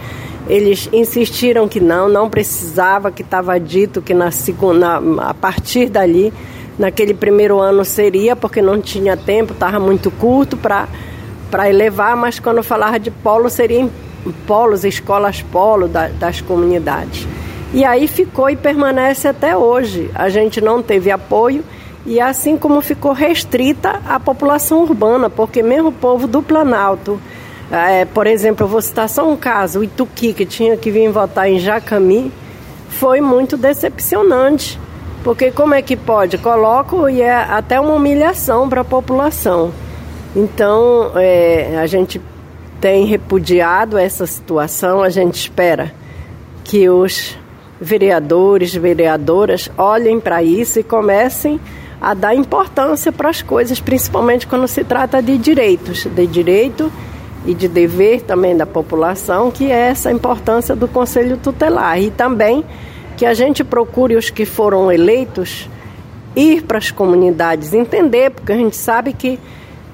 eles 0.47 0.87
insistiram 0.93 1.67
que 1.67 1.79
não, 1.79 2.07
não 2.07 2.29
precisava, 2.29 3.11
que 3.11 3.23
estava 3.23 3.59
dito 3.59 4.01
que 4.01 4.13
na 4.13 4.29
segunda, 4.29 5.01
a 5.19 5.33
partir 5.33 5.89
dali, 5.89 6.31
naquele 6.77 7.13
primeiro 7.13 7.59
ano 7.59 7.83
seria, 7.83 8.35
porque 8.35 8.61
não 8.61 8.79
tinha 8.79 9.17
tempo, 9.17 9.53
estava 9.53 9.79
muito 9.79 10.11
curto 10.11 10.55
para 10.55 11.69
elevar, 11.69 12.15
mas 12.15 12.39
quando 12.39 12.61
falava 12.61 12.99
de 12.99 13.09
polo, 13.09 13.49
seria 13.49 13.79
em 13.79 13.91
polos, 14.45 14.83
escolas 14.83 15.41
polo 15.41 15.87
da, 15.87 16.07
das 16.09 16.39
comunidades. 16.39 17.27
E 17.73 17.83
aí 17.83 18.07
ficou 18.07 18.49
e 18.49 18.55
permanece 18.55 19.27
até 19.27 19.55
hoje. 19.55 20.09
A 20.15 20.29
gente 20.29 20.61
não 20.61 20.81
teve 20.81 21.11
apoio 21.11 21.63
e 22.05 22.21
assim 22.21 22.57
como 22.57 22.81
ficou 22.81 23.11
restrita 23.11 24.01
a 24.07 24.19
população 24.19 24.83
urbana, 24.83 25.29
porque 25.29 25.61
mesmo 25.61 25.89
o 25.89 25.91
povo 25.91 26.25
do 26.25 26.41
Planalto, 26.41 27.19
é, 27.69 28.05
por 28.05 28.25
exemplo, 28.25 28.63
eu 28.65 28.69
vou 28.69 28.81
citar 28.81 29.09
só 29.09 29.29
um 29.29 29.35
caso, 29.35 29.79
o 29.79 29.83
Ituqui, 29.83 30.33
que 30.33 30.45
tinha 30.45 30.77
que 30.77 30.89
vir 30.89 31.09
votar 31.11 31.49
em 31.49 31.59
Jacami, 31.59 32.31
foi 32.89 33.19
muito 33.19 33.57
decepcionante. 33.57 34.79
Porque 35.23 35.51
como 35.51 35.73
é 35.73 35.81
que 35.81 35.97
pode? 35.97 36.37
Coloco 36.37 37.09
e 37.09 37.21
é 37.21 37.33
até 37.33 37.77
uma 37.77 37.93
humilhação 37.93 38.69
para 38.69 38.81
a 38.81 38.85
população. 38.85 39.73
Então, 40.33 41.11
é, 41.15 41.77
a 41.81 41.85
gente 41.85 42.21
tem 42.79 43.05
repudiado 43.05 43.97
essa 43.97 44.25
situação, 44.25 45.03
a 45.03 45.09
gente 45.09 45.35
espera 45.35 45.91
que 46.63 46.87
os 46.87 47.37
vereadores, 47.79 48.73
vereadoras 48.73 49.69
olhem 49.77 50.19
para 50.19 50.41
isso 50.43 50.79
e 50.79 50.83
comecem 50.83 51.59
a 52.01 52.13
dar 52.13 52.35
importância 52.35 53.11
para 53.11 53.29
as 53.29 53.41
coisas, 53.41 53.79
principalmente 53.79 54.45
quando 54.45 54.67
se 54.67 54.83
trata 54.83 55.21
de 55.21 55.37
direitos, 55.37 56.05
de 56.05 56.27
direito 56.27 56.91
e 57.45 57.53
de 57.53 57.67
dever 57.67 58.21
também 58.21 58.55
da 58.55 58.65
população, 58.65 59.49
que 59.49 59.71
é 59.71 59.89
essa 59.89 60.11
importância 60.11 60.75
do 60.75 60.87
Conselho 60.87 61.37
Tutelar. 61.37 61.99
E 61.99 62.11
também 62.11 62.63
que 63.15 63.25
a 63.25 63.33
gente 63.33 63.63
procure 63.63 64.15
os 64.15 64.29
que 64.29 64.45
foram 64.45 64.91
eleitos 64.91 65.67
ir 66.35 66.61
para 66.63 66.77
as 66.77 66.91
comunidades, 66.91 67.73
entender, 67.73 68.29
porque 68.29 68.51
a 68.51 68.57
gente 68.57 68.75
sabe 68.75 69.11
que, 69.11 69.39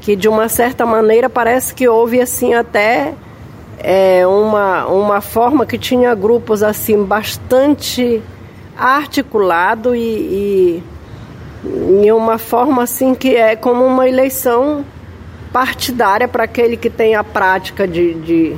que 0.01 0.13
de 0.13 0.27
uma 0.27 0.49
certa 0.49 0.85
maneira 0.85 1.29
parece 1.29 1.73
que 1.73 1.87
houve 1.87 2.19
assim 2.19 2.53
até 2.53 3.13
é, 3.79 4.25
uma, 4.25 4.85
uma 4.87 5.21
forma 5.21 5.65
que 5.65 5.77
tinha 5.77 6.13
grupos 6.13 6.63
assim 6.63 7.03
bastante 7.03 8.21
articulado 8.77 9.95
e, 9.95 10.81
e, 11.63 12.11
uma 12.11 12.37
forma 12.37 12.83
assim 12.83 13.13
que 13.13 13.35
é 13.35 13.55
como 13.55 13.85
uma 13.85 14.07
eleição 14.07 14.83
partidária 15.51 16.27
para 16.27 16.43
aquele 16.43 16.75
que 16.75 16.89
tem 16.89 17.15
a 17.15 17.23
prática 17.23 17.87
de, 17.87 18.13
de, 18.15 18.55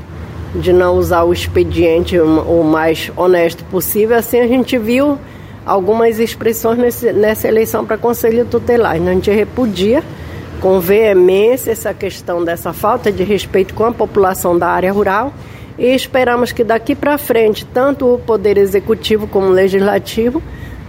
de 0.56 0.73
não 0.73 0.97
usar 0.97 1.23
o 1.23 1.34
expediente 1.34 2.17
o 2.19 2.63
mais 2.63 3.12
honesto 3.15 3.63
possível. 3.65 4.17
Assim 4.17 4.39
a 4.39 4.47
gente 4.47 4.78
viu 4.78 5.19
algumas 5.65 6.19
expressões 6.19 6.78
nesse, 6.78 7.12
nessa 7.12 7.47
eleição 7.47 7.86
para 7.86 7.97
conselho 7.97 8.45
tutelar. 8.45 8.93
A 8.93 8.97
gente 8.97 9.30
repudia 9.30 10.04
com 10.61 10.79
veemência 10.79 11.71
essa 11.71 11.93
questão 11.93 12.43
dessa 12.43 12.73
falta 12.73 13.11
de 13.11 13.23
respeito 13.23 13.73
com 13.73 13.85
a 13.85 13.91
população 13.91 14.57
da 14.57 14.67
área 14.67 14.91
rural 14.91 15.33
e 15.77 15.93
esperamos 15.93 16.51
que 16.51 16.63
daqui 16.63 16.95
para 16.95 17.17
frente, 17.17 17.65
tanto 17.65 18.13
o 18.13 18.19
Poder 18.19 18.57
Executivo 18.57 19.27
como 19.27 19.47
o 19.47 19.51
Legislativo, 19.51 20.41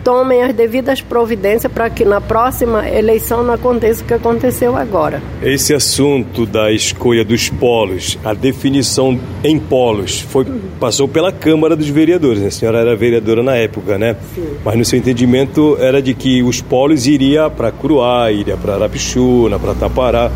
tomem 0.06 0.40
as 0.40 0.54
devidas 0.54 1.00
providências 1.00 1.72
para 1.72 1.90
que 1.90 2.04
na 2.04 2.20
próxima 2.20 2.88
eleição 2.88 3.42
não 3.42 3.52
aconteça 3.52 4.04
o 4.04 4.06
que 4.06 4.14
aconteceu 4.14 4.76
agora. 4.76 5.20
Esse 5.42 5.74
assunto 5.74 6.46
da 6.46 6.70
escolha 6.70 7.24
dos 7.24 7.48
polos, 7.48 8.16
a 8.24 8.32
definição 8.32 9.18
em 9.42 9.58
polos, 9.58 10.20
foi, 10.20 10.46
passou 10.78 11.08
pela 11.08 11.32
Câmara 11.32 11.74
dos 11.74 11.88
Vereadores. 11.88 12.40
Né? 12.40 12.46
A 12.46 12.50
senhora 12.52 12.78
era 12.78 12.94
vereadora 12.94 13.42
na 13.42 13.56
época, 13.56 13.98
né? 13.98 14.14
Sim. 14.32 14.46
Mas 14.64 14.76
no 14.76 14.84
seu 14.84 14.96
entendimento 14.96 15.76
era 15.80 16.00
de 16.00 16.14
que 16.14 16.40
os 16.40 16.60
polos 16.60 17.08
iria 17.08 17.50
para 17.50 17.72
Curuá, 17.72 18.30
iria 18.30 18.56
para 18.56 18.74
Arapixuna, 18.74 19.58
para 19.58 19.74
Tapará 19.74 20.30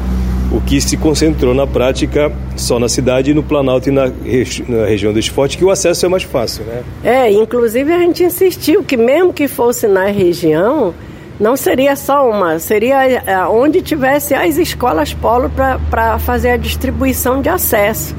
o 0.50 0.60
que 0.60 0.80
se 0.80 0.96
concentrou 0.96 1.54
na 1.54 1.66
prática 1.66 2.32
só 2.56 2.78
na 2.78 2.88
cidade 2.88 3.32
no 3.32 3.42
Planalto 3.42 3.88
e 3.88 3.92
na, 3.92 4.10
regi 4.24 4.64
na 4.68 4.84
região 4.84 5.12
do 5.12 5.18
esporte, 5.18 5.56
que 5.56 5.64
o 5.64 5.70
acesso 5.70 6.04
é 6.04 6.08
mais 6.08 6.24
fácil, 6.24 6.64
né? 6.64 6.82
É, 7.04 7.30
inclusive 7.30 7.92
a 7.92 7.98
gente 7.98 8.24
insistiu 8.24 8.82
que 8.82 8.96
mesmo 8.96 9.32
que 9.32 9.46
fosse 9.46 9.86
na 9.86 10.06
região, 10.06 10.92
não 11.38 11.56
seria 11.56 11.94
só 11.96 12.28
uma, 12.28 12.58
seria 12.58 13.04
é, 13.04 13.46
onde 13.46 13.80
tivesse 13.80 14.34
as 14.34 14.56
escolas 14.56 15.14
polo 15.14 15.50
para 15.90 16.18
fazer 16.18 16.50
a 16.50 16.56
distribuição 16.56 17.40
de 17.40 17.48
acesso. 17.48 18.14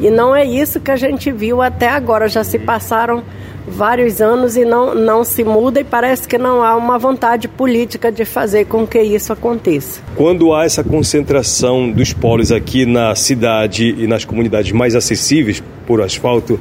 E 0.00 0.08
não 0.08 0.34
é 0.34 0.44
isso 0.44 0.80
que 0.80 0.90
a 0.90 0.96
gente 0.96 1.30
viu 1.30 1.60
até 1.60 1.88
agora, 1.88 2.28
já 2.28 2.44
se 2.44 2.58
passaram 2.58 3.22
vários 3.70 4.20
anos 4.20 4.56
e 4.56 4.64
não, 4.64 4.94
não 4.94 5.24
se 5.24 5.44
muda 5.44 5.80
e 5.80 5.84
parece 5.84 6.26
que 6.28 6.36
não 6.36 6.62
há 6.62 6.76
uma 6.76 6.98
vontade 6.98 7.48
política 7.48 8.10
de 8.10 8.24
fazer 8.24 8.66
com 8.66 8.86
que 8.86 9.00
isso 9.00 9.32
aconteça. 9.32 10.02
Quando 10.16 10.52
há 10.52 10.64
essa 10.64 10.84
concentração 10.84 11.90
dos 11.90 12.12
polos 12.12 12.52
aqui 12.52 12.84
na 12.84 13.14
cidade 13.14 13.94
e 13.96 14.06
nas 14.06 14.24
comunidades 14.24 14.72
mais 14.72 14.94
acessíveis 14.94 15.62
por 15.86 16.02
asfalto, 16.02 16.60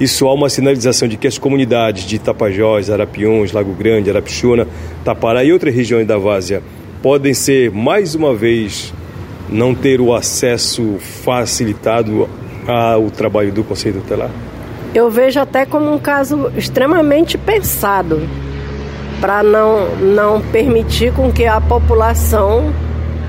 isso 0.00 0.26
há 0.26 0.34
uma 0.34 0.48
sinalização 0.50 1.08
de 1.08 1.16
que 1.16 1.26
as 1.26 1.38
comunidades 1.38 2.04
de 2.04 2.18
Tapajós, 2.18 2.90
Arapiuns, 2.90 3.52
Lago 3.52 3.72
Grande, 3.72 4.10
Arapixuna, 4.10 4.66
Tapará 5.04 5.44
e 5.44 5.52
outras 5.52 5.74
regiões 5.74 6.06
da 6.06 6.18
Várzea 6.18 6.62
podem 7.02 7.32
ser, 7.32 7.70
mais 7.70 8.14
uma 8.14 8.34
vez, 8.34 8.92
não 9.48 9.74
ter 9.74 10.00
o 10.00 10.14
acesso 10.14 10.96
facilitado 11.24 12.28
ao 12.66 13.10
trabalho 13.10 13.52
do 13.52 13.62
Conselho 13.62 14.00
Tutelar? 14.00 14.30
Eu 14.94 15.10
vejo 15.10 15.40
até 15.40 15.66
como 15.66 15.92
um 15.92 15.98
caso 15.98 16.50
extremamente 16.56 17.36
pensado 17.36 18.28
para 19.20 19.42
não, 19.42 19.96
não 19.96 20.40
permitir 20.40 21.12
com 21.12 21.32
que 21.32 21.46
a 21.46 21.60
população 21.60 22.72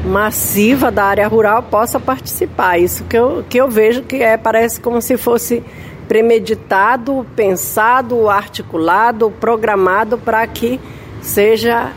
massiva 0.06 0.91
da 0.91 1.04
área 1.04 1.28
rural 1.28 1.63
possa 1.63 2.00
participar. 2.00 2.78
Isso 2.78 3.04
que 3.06 3.17
eu, 3.17 3.43
que 3.50 3.58
eu 3.58 3.70
vejo 3.70 4.04
que 4.04 4.17
é, 4.17 4.38
parece 4.38 4.80
como 4.80 5.02
se 5.02 5.17
fosse 5.17 5.63
premeditado, 6.08 7.26
pensado, 7.36 8.30
articulado, 8.30 9.30
programado 9.30 10.17
para 10.17 10.46
que 10.48 10.80
seja 11.22 11.91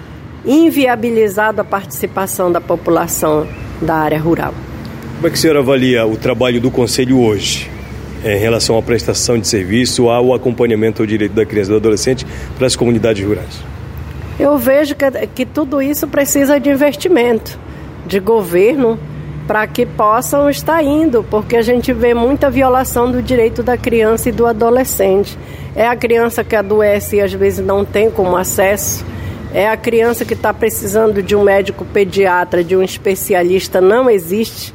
inviabilizada 0.45 1.63
a 1.63 1.65
participação 1.65 2.51
da 2.51 2.61
população 2.61 3.47
da 3.81 3.95
área 3.95 4.19
rural. 4.19 4.55
Como 5.17 5.27
é 5.27 5.31
que 5.31 5.37
a 5.37 5.41
senhora 5.41 5.61
avalia 5.61 6.07
o 6.07 6.17
trabalho 6.17 6.61
do 6.61 6.71
Conselho 6.71 7.21
hoje? 7.21 7.71
Em 8.25 8.39
relação 8.39 8.77
à 8.79 8.83
prestação 8.83 9.39
de 9.39 9.47
serviço, 9.47 10.09
ao 10.09 10.35
acompanhamento 10.35 11.03
ao 11.03 11.07
direito 11.07 11.33
da 11.33 11.45
criança 11.45 11.71
e 11.71 11.73
do 11.73 11.77
adolescente 11.77 12.27
para 12.57 12.67
as 12.67 12.77
comunidades 12.77 13.25
rurais? 13.25 13.61
Eu 14.39 14.57
vejo 14.57 14.95
que, 14.95 15.11
que 15.35 15.47
tudo 15.47 15.83
isso 15.83 16.09
precisa 16.09 16.59
de 16.59 16.71
investimento 16.71 17.59
de 18.07 18.19
governo 18.19 18.99
para 19.47 19.67
que 19.67 19.85
possam 19.85 20.49
estar 20.49 20.83
indo, 20.83 21.25
porque 21.29 21.57
a 21.57 21.63
gente 21.63 21.93
vê 21.93 22.15
muita 22.15 22.49
violação 22.49 23.11
do 23.11 23.21
direito 23.21 23.63
da 23.63 23.77
criança 23.77 24.29
e 24.29 24.33
do 24.33 24.47
adolescente. 24.47 25.37
É 25.75 25.87
a 25.87 25.97
criança 25.97 26.45
que 26.45 26.55
adoece 26.55 27.17
e 27.17 27.21
às 27.21 27.33
vezes 27.33 27.65
não 27.65 27.85
tem 27.85 28.11
como 28.11 28.37
acesso 28.37 29.05
é 29.53 29.69
a 29.69 29.77
criança 29.77 30.25
que 30.25 30.35
está 30.35 30.55
precisando 30.55 31.23
de 31.23 31.35
um 31.35 31.43
médico 31.43 31.85
pediatra, 31.85 32.63
de 32.63 32.77
um 32.77 32.83
especialista, 32.83 33.81
não 33.81 34.09
existe. 34.09 34.73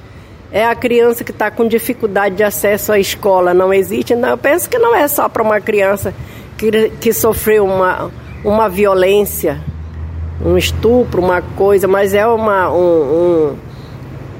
É 0.56 0.66
a 0.66 0.74
criança 0.74 1.22
que 1.22 1.32
está 1.32 1.52
com 1.52 1.68
dificuldade 1.68 2.36
de 2.36 2.44
acesso 2.44 2.94
à 2.94 2.98
escola, 2.98 3.54
não 3.54 3.74
existe. 3.74 4.16
Não, 4.16 4.30
eu 4.30 4.38
penso 4.38 4.70
que 4.70 4.80
não 4.80 4.96
é 4.96 5.06
só 5.06 5.28
para 5.28 5.44
uma 5.44 5.60
criança 5.60 6.14
que, 6.58 6.92
que 6.92 7.12
sofreu 7.12 7.66
uma, 7.66 8.10
uma 8.42 8.70
violência, 8.70 9.60
um 10.42 10.58
estupro, 10.58 11.22
uma 11.22 11.42
coisa, 11.42 11.90
mas 11.90 12.14
é 12.14 12.26
uma, 12.26 12.72
um, 12.72 13.58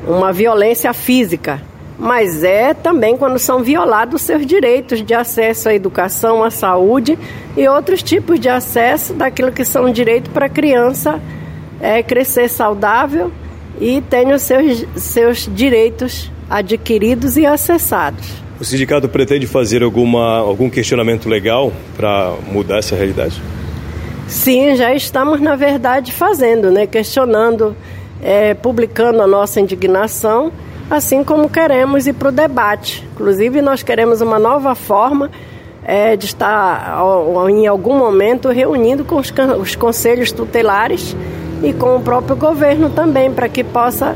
um, 0.08 0.16
uma 0.16 0.32
violência 0.32 0.94
física 0.94 1.62
mas 1.98 2.44
é 2.44 2.74
também 2.74 3.16
quando 3.16 3.40
são 3.40 3.64
violados 3.64 4.22
seus 4.22 4.46
direitos 4.46 5.02
de 5.02 5.14
acesso 5.14 5.70
à 5.70 5.74
educação, 5.74 6.44
à 6.44 6.52
saúde 6.52 7.18
e 7.56 7.68
outros 7.70 8.04
tipos 8.04 8.38
de 8.38 8.50
acesso 8.50 9.14
daquilo 9.14 9.52
que 9.52 9.64
são 9.64 9.90
direitos 9.90 10.32
para 10.32 10.48
a 10.48 10.50
criança 10.50 11.22
é, 11.80 12.04
crescer 12.04 12.50
saudável 12.50 13.32
e 13.80 14.02
ter 14.02 14.28
os 14.28 14.42
seus, 14.42 14.86
seus 14.96 15.50
direitos 15.54 16.32
adquiridos 16.50 17.38
e 17.38 17.46
acessados. 17.46 18.28
O 18.60 18.64
sindicato 18.64 19.10
pretende 19.10 19.48
fazer 19.48 19.84
alguma, 19.84 20.38
algum 20.38 20.70
questionamento 20.70 21.28
legal 21.28 21.74
para 21.98 22.34
mudar 22.52 22.78
essa 22.78 22.96
realidade? 22.96 23.42
Sim, 24.28 24.76
já 24.76 24.94
estamos, 24.94 25.42
na 25.42 25.56
verdade, 25.56 26.12
fazendo, 26.12 26.72
né? 26.72 26.88
questionando, 26.88 27.76
é, 28.24 28.54
publicando 28.54 29.22
a 29.22 29.28
nossa 29.28 29.60
indignação 29.60 30.52
assim 30.90 31.24
como 31.24 31.50
queremos 31.50 32.08
ir 32.08 32.14
para 32.14 32.30
o 32.30 32.32
debate. 32.32 33.04
Inclusive, 33.14 33.62
nós 33.62 33.84
queremos 33.84 34.22
uma 34.22 34.40
nova 34.40 34.76
forma 34.76 35.32
é, 35.84 36.16
de 36.16 36.26
estar, 36.26 36.98
em 37.50 37.68
algum 37.68 37.98
momento, 37.98 38.50
reunindo 38.50 39.04
com 39.04 39.18
os, 39.18 39.34
os, 39.60 39.76
conselhos 39.76 40.32
tutelares 40.32 41.16
e 41.66 41.74
com 41.74 41.96
o 41.96 42.02
próprio 42.02 42.36
governo 42.36 42.90
também, 42.90 43.32
para 43.32 43.50
que 43.50 43.64
possa 43.64 44.16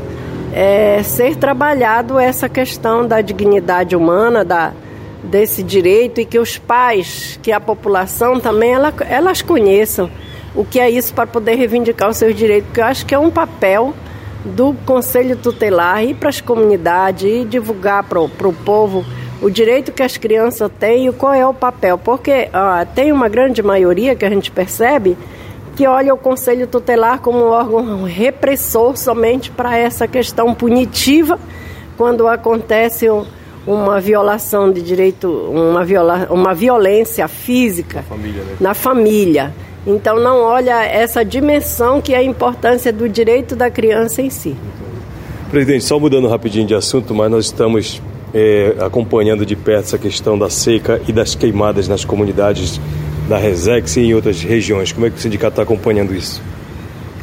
é, 0.52 1.02
ser 1.02 1.36
trabalhado 1.36 2.18
essa 2.18 2.48
questão 2.48 3.06
da 3.06 3.20
dignidade 3.20 3.96
humana, 3.96 4.44
da, 4.44 4.72
desse 5.22 5.62
direito 5.62 6.20
e 6.20 6.24
que 6.24 6.38
os 6.38 6.58
pais, 6.58 7.38
que 7.42 7.50
a 7.50 7.60
população 7.60 8.38
também, 8.38 8.72
ela, 8.72 8.92
elas 9.08 9.42
conheçam 9.42 10.10
o 10.54 10.64
que 10.64 10.78
é 10.78 10.88
isso 10.88 11.12
para 11.12 11.26
poder 11.26 11.56
reivindicar 11.56 12.08
os 12.08 12.16
seus 12.16 12.34
direitos, 12.34 12.66
porque 12.68 12.80
eu 12.80 12.84
acho 12.84 13.06
que 13.06 13.14
é 13.14 13.18
um 13.18 13.30
papel 13.30 13.94
do 14.44 14.74
Conselho 14.86 15.36
Tutelar 15.36 16.04
ir 16.04 16.14
para 16.14 16.28
as 16.28 16.40
comunidades 16.40 17.24
e 17.24 17.44
divulgar 17.44 18.04
para 18.04 18.20
o 18.20 18.52
povo 18.64 19.04
o 19.42 19.50
direito 19.50 19.92
que 19.92 20.02
as 20.02 20.16
crianças 20.16 20.70
têm 20.78 21.08
e 21.08 21.12
qual 21.12 21.32
é 21.32 21.46
o 21.46 21.54
papel. 21.54 21.98
Porque 21.98 22.48
tem 22.94 23.12
uma 23.12 23.28
grande 23.28 23.62
maioria 23.62 24.14
que 24.14 24.24
a 24.24 24.30
gente 24.30 24.50
percebe 24.50 25.16
que 25.80 25.86
olha 25.86 26.12
o 26.12 26.18
Conselho 26.18 26.66
Tutelar 26.66 27.20
como 27.20 27.38
um 27.38 27.48
órgão 27.48 28.02
repressor 28.02 28.98
somente 28.98 29.50
para 29.50 29.78
essa 29.78 30.06
questão 30.06 30.54
punitiva 30.54 31.40
quando 31.96 32.28
acontece 32.28 33.06
uma 33.66 33.98
violação 33.98 34.70
de 34.70 34.82
direito, 34.82 35.30
uma, 35.30 35.82
viola, 35.82 36.28
uma 36.28 36.52
violência 36.52 37.26
física 37.28 38.02
família, 38.02 38.42
né? 38.42 38.56
na 38.60 38.74
família. 38.74 39.54
Então 39.86 40.20
não 40.20 40.42
olha 40.42 40.84
essa 40.84 41.24
dimensão 41.24 42.02
que 42.02 42.12
é 42.12 42.18
a 42.18 42.22
importância 42.22 42.92
do 42.92 43.08
direito 43.08 43.56
da 43.56 43.70
criança 43.70 44.20
em 44.20 44.28
si. 44.28 44.54
Presidente, 45.50 45.86
só 45.86 45.98
mudando 45.98 46.28
rapidinho 46.28 46.66
de 46.66 46.74
assunto, 46.74 47.14
mas 47.14 47.30
nós 47.30 47.46
estamos 47.46 48.02
é, 48.34 48.74
acompanhando 48.80 49.46
de 49.46 49.56
perto 49.56 49.84
essa 49.84 49.98
questão 49.98 50.38
da 50.38 50.50
seca 50.50 51.00
e 51.08 51.12
das 51.12 51.34
queimadas 51.34 51.88
nas 51.88 52.04
comunidades 52.04 52.78
da 53.30 53.38
Resex 53.38 53.96
e 53.96 54.00
em 54.00 54.14
outras 54.14 54.42
regiões. 54.42 54.90
Como 54.90 55.06
é 55.06 55.10
que 55.10 55.16
o 55.16 55.20
sindicato 55.20 55.52
está 55.52 55.62
acompanhando 55.62 56.12
isso? 56.12 56.42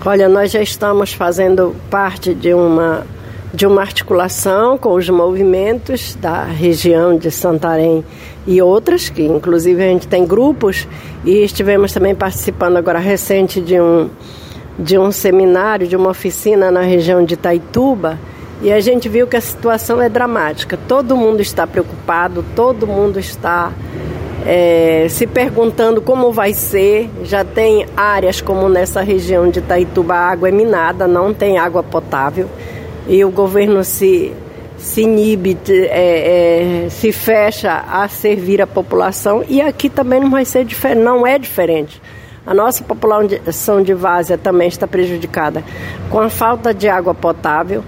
Olha, 0.05 0.29
nós 0.29 0.49
já 0.51 0.61
estamos 0.61 1.11
fazendo 1.11 1.75
parte 1.89 2.33
de 2.33 2.53
uma 2.53 3.05
de 3.53 3.65
uma 3.65 3.81
articulação 3.81 4.77
com 4.77 4.93
os 4.93 5.09
movimentos 5.09 6.15
da 6.15 6.43
região 6.43 7.17
de 7.17 7.31
Santarém 7.31 8.03
e 8.45 8.61
outras, 8.61 9.09
que 9.09 9.23
inclusive 9.23 9.81
a 9.81 9.87
gente 9.87 10.05
tem 10.05 10.25
grupos, 10.25 10.85
e 11.25 11.43
estivemos 11.43 11.93
também 11.93 12.13
participando 12.13 12.75
agora 12.75 12.99
recente 12.99 13.61
de 13.61 13.79
um, 13.79 14.09
de 14.77 14.99
um 14.99 15.11
seminário, 15.13 15.87
de 15.87 15.95
uma 15.95 16.09
oficina 16.09 16.69
na 16.69 16.81
região 16.81 17.23
de 17.23 17.35
Itaituba, 17.35 18.19
e 18.61 18.71
a 18.71 18.81
gente 18.81 19.07
viu 19.07 19.25
que 19.25 19.37
a 19.37 19.41
situação 19.41 20.01
é 20.01 20.09
dramática. 20.09 20.77
Todo 20.87 21.15
mundo 21.15 21.41
está 21.41 21.65
preocupado, 21.65 22.43
todo 22.53 22.85
mundo 22.85 23.17
está 23.17 23.71
é, 24.49 25.07
se 25.09 25.27
perguntando 25.27 26.01
como 26.01 26.31
vai 26.31 26.53
ser. 26.53 27.09
Já 27.23 27.43
tem 27.43 27.85
áreas 27.97 28.39
como 28.39 28.69
nessa 28.69 29.01
região 29.01 29.49
de 29.49 29.59
Itaituba, 29.59 30.13
a 30.13 30.29
água 30.29 30.47
é 30.47 30.51
minada, 30.51 31.05
não 31.05 31.33
tem 31.33 31.57
água 31.57 31.83
potável 31.83 32.47
e 33.07 33.23
o 33.23 33.29
governo 33.29 33.83
se, 33.83 34.33
se 34.77 35.01
inibe, 35.01 35.57
é, 35.69 36.85
é, 36.85 36.89
se 36.89 37.11
fecha 37.11 37.83
a 37.89 38.07
servir 38.07 38.61
a 38.61 38.67
população 38.67 39.43
e 39.47 39.61
aqui 39.61 39.89
também 39.89 40.21
não 40.21 40.29
vai 40.29 40.45
ser 40.45 40.63
diferente, 40.63 41.01
não 41.01 41.27
é 41.27 41.37
diferente. 41.37 42.01
A 42.45 42.53
nossa 42.53 42.81
população 42.81 43.81
de 43.81 43.93
várzea 43.93 44.37
também 44.37 44.69
está 44.69 44.87
prejudicada 44.87 45.63
com 46.09 46.19
a 46.19 46.29
falta 46.29 46.73
de 46.73 46.87
água 46.87 47.13
potável, 47.13 47.83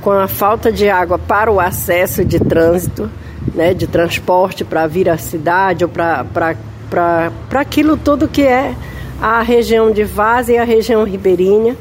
com 0.00 0.10
a 0.10 0.26
falta 0.26 0.72
de 0.72 0.88
água 0.88 1.18
para 1.18 1.52
o 1.52 1.60
acesso 1.60 2.24
de 2.24 2.40
trânsito, 2.40 3.10
né, 3.54 3.74
de 3.74 3.86
transporte 3.86 4.64
para 4.64 4.86
vir 4.86 5.08
à 5.08 5.18
cidade 5.18 5.84
ou 5.84 5.90
para 5.90 6.56
aquilo 7.54 7.96
tudo 7.96 8.28
que 8.28 8.42
é 8.42 8.74
a 9.20 9.42
região 9.42 9.90
de 9.90 10.04
várzea 10.04 10.54
e 10.54 10.58
a 10.58 10.64
região 10.64 11.04
ribeirinha 11.04 11.76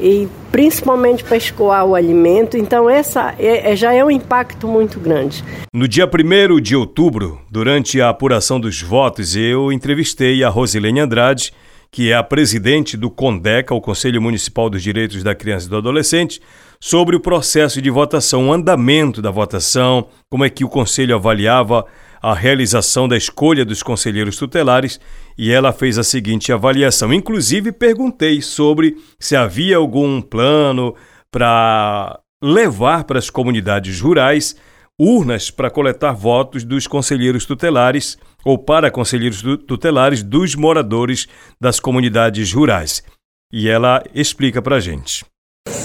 e 0.00 0.28
principalmente 0.50 1.24
para 1.24 1.36
escoar 1.36 1.84
o 1.84 1.94
alimento. 1.94 2.56
Então, 2.56 2.88
essa 2.88 3.34
é, 3.38 3.72
é, 3.72 3.76
já 3.76 3.92
é 3.92 4.04
um 4.04 4.10
impacto 4.10 4.66
muito 4.68 5.00
grande. 5.00 5.42
No 5.72 5.88
dia 5.88 6.06
1 6.06 6.60
de 6.60 6.76
outubro, 6.76 7.40
durante 7.50 8.00
a 8.00 8.08
apuração 8.08 8.60
dos 8.60 8.80
votos, 8.82 9.36
eu 9.36 9.72
entrevistei 9.72 10.44
a 10.44 10.48
Rosilene 10.48 11.00
Andrade, 11.00 11.52
que 11.90 12.10
é 12.10 12.16
a 12.16 12.22
presidente 12.22 12.96
do 12.96 13.08
CONDECA, 13.08 13.74
o 13.74 13.80
Conselho 13.80 14.20
Municipal 14.20 14.68
dos 14.68 14.82
Direitos 14.82 15.22
da 15.22 15.34
Criança 15.34 15.66
e 15.66 15.70
do 15.70 15.76
Adolescente, 15.76 16.40
sobre 16.84 17.16
o 17.16 17.20
processo 17.20 17.80
de 17.80 17.88
votação, 17.88 18.48
o 18.48 18.52
andamento 18.52 19.22
da 19.22 19.30
votação, 19.30 20.06
como 20.30 20.44
é 20.44 20.50
que 20.50 20.66
o 20.66 20.68
Conselho 20.68 21.14
avaliava 21.14 21.86
a 22.20 22.34
realização 22.34 23.08
da 23.08 23.16
escolha 23.16 23.64
dos 23.64 23.82
conselheiros 23.82 24.36
tutelares 24.36 25.00
e 25.38 25.50
ela 25.50 25.72
fez 25.72 25.96
a 25.96 26.04
seguinte 26.04 26.52
avaliação. 26.52 27.10
Inclusive, 27.10 27.72
perguntei 27.72 28.42
sobre 28.42 28.98
se 29.18 29.34
havia 29.34 29.78
algum 29.78 30.20
plano 30.20 30.94
para 31.30 32.20
levar 32.42 33.04
para 33.04 33.18
as 33.18 33.30
comunidades 33.30 33.98
rurais 34.02 34.54
urnas 35.00 35.50
para 35.50 35.70
coletar 35.70 36.12
votos 36.12 36.64
dos 36.64 36.86
conselheiros 36.86 37.46
tutelares 37.46 38.18
ou 38.44 38.58
para 38.58 38.90
conselheiros 38.90 39.42
tutelares 39.66 40.22
dos 40.22 40.54
moradores 40.54 41.26
das 41.58 41.80
comunidades 41.80 42.52
rurais. 42.52 43.02
E 43.50 43.70
ela 43.70 44.04
explica 44.14 44.60
para 44.60 44.76
a 44.76 44.80
gente. 44.80 45.24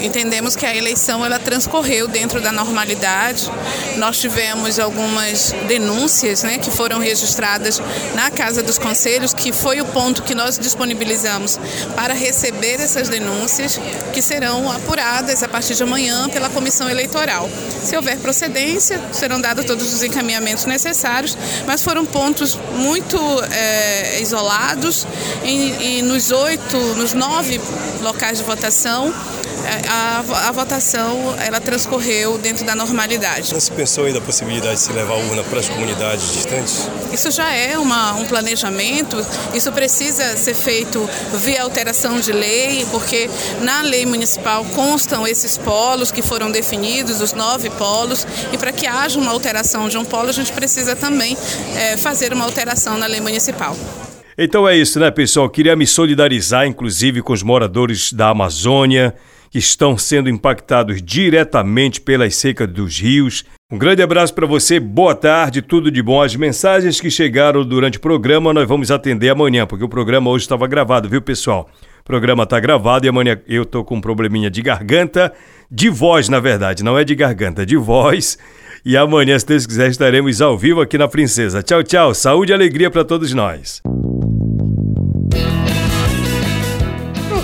Entendemos 0.02 0.56
que 0.56 0.66
a 0.66 0.76
eleição 0.76 1.26
ela 1.26 1.38
transcorreu 1.40 2.08
dentro 2.08 2.40
da 2.40 2.52
normalidade. 2.52 3.50
Nós 3.98 4.18
tivemos 4.18 4.80
algumas 4.80 5.54
denúncias 5.68 6.44
né, 6.44 6.58
que 6.58 6.72
foram 6.72 7.00
registradas 7.00 7.82
na 8.16 8.32
Casa 8.32 8.64
dos 8.64 8.78
Conselhos, 8.78 9.34
que 9.34 9.52
foi 9.52 9.82
o 9.82 9.86
ponto 9.86 10.24
que 10.24 10.34
nós 10.34 10.58
disponibilizamos 10.58 11.60
para 11.96 12.14
receber 12.14 12.80
essas 12.80 13.10
denúncias, 13.10 13.80
que 14.14 14.22
serão 14.22 14.72
apuradas 14.72 15.44
a 15.44 15.48
partir 15.48 15.76
de 15.76 15.84
amanhã 15.84 16.30
pela 16.30 16.50
Comissão 16.50 16.90
Eleitoral. 16.90 17.50
Se 17.84 17.96
houver 17.96 18.18
procedência, 18.20 19.02
serão 19.12 19.40
dados 19.40 19.66
todos 19.66 19.94
os 19.94 20.02
encaminhamentos 20.02 20.66
necessários, 20.66 21.38
mas 21.66 21.84
foram 21.84 22.06
pontos 22.06 22.58
muito 22.76 23.18
é, 23.52 24.22
isolados 24.22 25.06
e, 25.44 25.98
e 25.98 26.02
nos 26.02 26.32
oito, 26.32 26.78
nos 26.96 27.14
nove 27.14 27.60
locais 28.02 28.38
de 28.38 28.44
votação 28.44 29.14
a, 29.88 30.48
a 30.48 30.52
votação 30.52 31.36
ela 31.40 31.60
transcorreu 31.60 32.38
dentro 32.38 32.66
da 32.66 32.76
normalidade. 32.76 33.54
Não 33.54 33.60
se 33.60 33.72
pensou 33.72 34.06
ainda 34.06 34.20
a 34.20 34.22
possibilidade 34.22 34.76
de 34.76 34.82
se 34.82 34.94
levar 34.94 35.14
a 35.14 35.18
urna 35.18 35.44
para 35.44 35.60
as 35.60 35.70
comunidades 35.70 36.34
distantes? 36.34 36.90
Isso 37.14 37.32
já 37.32 37.52
é 37.52 37.78
uma, 37.78 38.14
um 38.14 38.26
planejamento, 38.26 39.18
isso 39.54 39.72
precisa 39.72 40.38
ser 40.38 40.54
feito 40.54 41.08
via 41.36 41.64
alteração 41.64 42.20
de 42.20 42.32
lei, 42.32 42.86
porque 42.92 43.30
na 43.62 43.82
lei 43.82 44.06
municipal 44.06 44.66
constam 44.76 45.28
esses 45.28 45.58
polos 45.58 46.12
que 46.12 46.22
foram 46.22 46.52
definidos, 46.52 47.22
os 47.22 47.34
nove 47.34 47.70
polos, 47.72 48.26
e 48.52 48.58
para 48.58 48.72
que 48.72 48.88
haja 48.88 49.20
uma 49.20 49.32
alteração 49.32 49.88
de 49.90 49.98
um 49.98 50.06
polo, 50.06 50.30
a 50.30 50.34
gente 50.34 50.52
precisa 50.52 50.96
também 50.96 51.38
é, 51.76 51.98
fazer 51.98 52.34
uma 52.34 52.46
alteração 52.46 52.98
na 52.98 53.06
lei 53.06 53.20
municipal. 53.20 53.76
Então 54.42 54.66
é 54.66 54.78
isso, 54.78 55.00
né, 55.00 55.12
pessoal? 55.12 55.50
Queria 55.50 55.76
me 55.76 55.86
solidarizar, 55.86 56.66
inclusive, 56.66 57.22
com 57.22 57.34
os 57.34 57.44
moradores 57.44 58.14
da 58.14 58.30
Amazônia 58.30 59.14
que 59.50 59.58
estão 59.58 59.98
sendo 59.98 60.30
impactados 60.30 61.02
diretamente 61.02 62.00
pelas 62.02 62.36
secas 62.36 62.68
dos 62.68 63.00
rios. 63.00 63.46
Um 63.72 63.78
grande 63.78 64.02
abraço 64.02 64.34
para 64.34 64.48
você, 64.48 64.80
boa 64.80 65.14
tarde, 65.14 65.62
tudo 65.62 65.92
de 65.92 66.02
bom. 66.02 66.22
As 66.22 66.36
mensagens 66.36 67.00
que 67.00 67.10
chegaram 67.10 67.64
durante 67.64 67.98
o 67.98 68.02
programa 68.02 68.54
nós 68.54 68.68
vamos 68.68 68.92
atender 68.92 69.30
amanhã, 69.30 69.66
porque 69.66 69.84
o 69.84 69.90
programa 69.90 70.30
hoje 70.30 70.46
estava 70.46 70.68
gravado, 70.68 71.08
viu, 71.08 71.22
pessoal? 71.22 71.70
O 72.02 72.04
programa 72.04 72.44
está 72.44 72.60
gravado 72.60 73.06
e 73.06 73.10
amanhã 73.10 73.40
eu 73.48 73.66
tô 73.66 73.84
com 73.84 73.98
um 73.98 74.02
probleminha 74.02 74.50
de 74.50 74.62
garganta, 74.62 75.32
de 75.70 75.90
voz, 75.90 76.30
na 76.30 76.40
verdade, 76.40 76.84
não 76.84 76.98
é 76.98 77.04
de 77.04 77.14
garganta, 77.14 77.66
de 77.66 77.78
voz. 77.78 78.38
E 78.84 78.96
amanhã, 78.96 79.38
se 79.38 79.46
Deus 79.46 79.66
quiser, 79.66 79.90
estaremos 79.90 80.42
ao 80.42 80.58
vivo 80.58 80.82
aqui 80.82 80.98
na 80.98 81.08
Princesa. 81.08 81.62
Tchau, 81.62 81.84
tchau. 81.84 82.14
Saúde 82.14 82.52
e 82.52 82.56
alegria 82.56 82.90
para 82.90 83.04
todos 83.04 83.34
nós. 83.34 83.82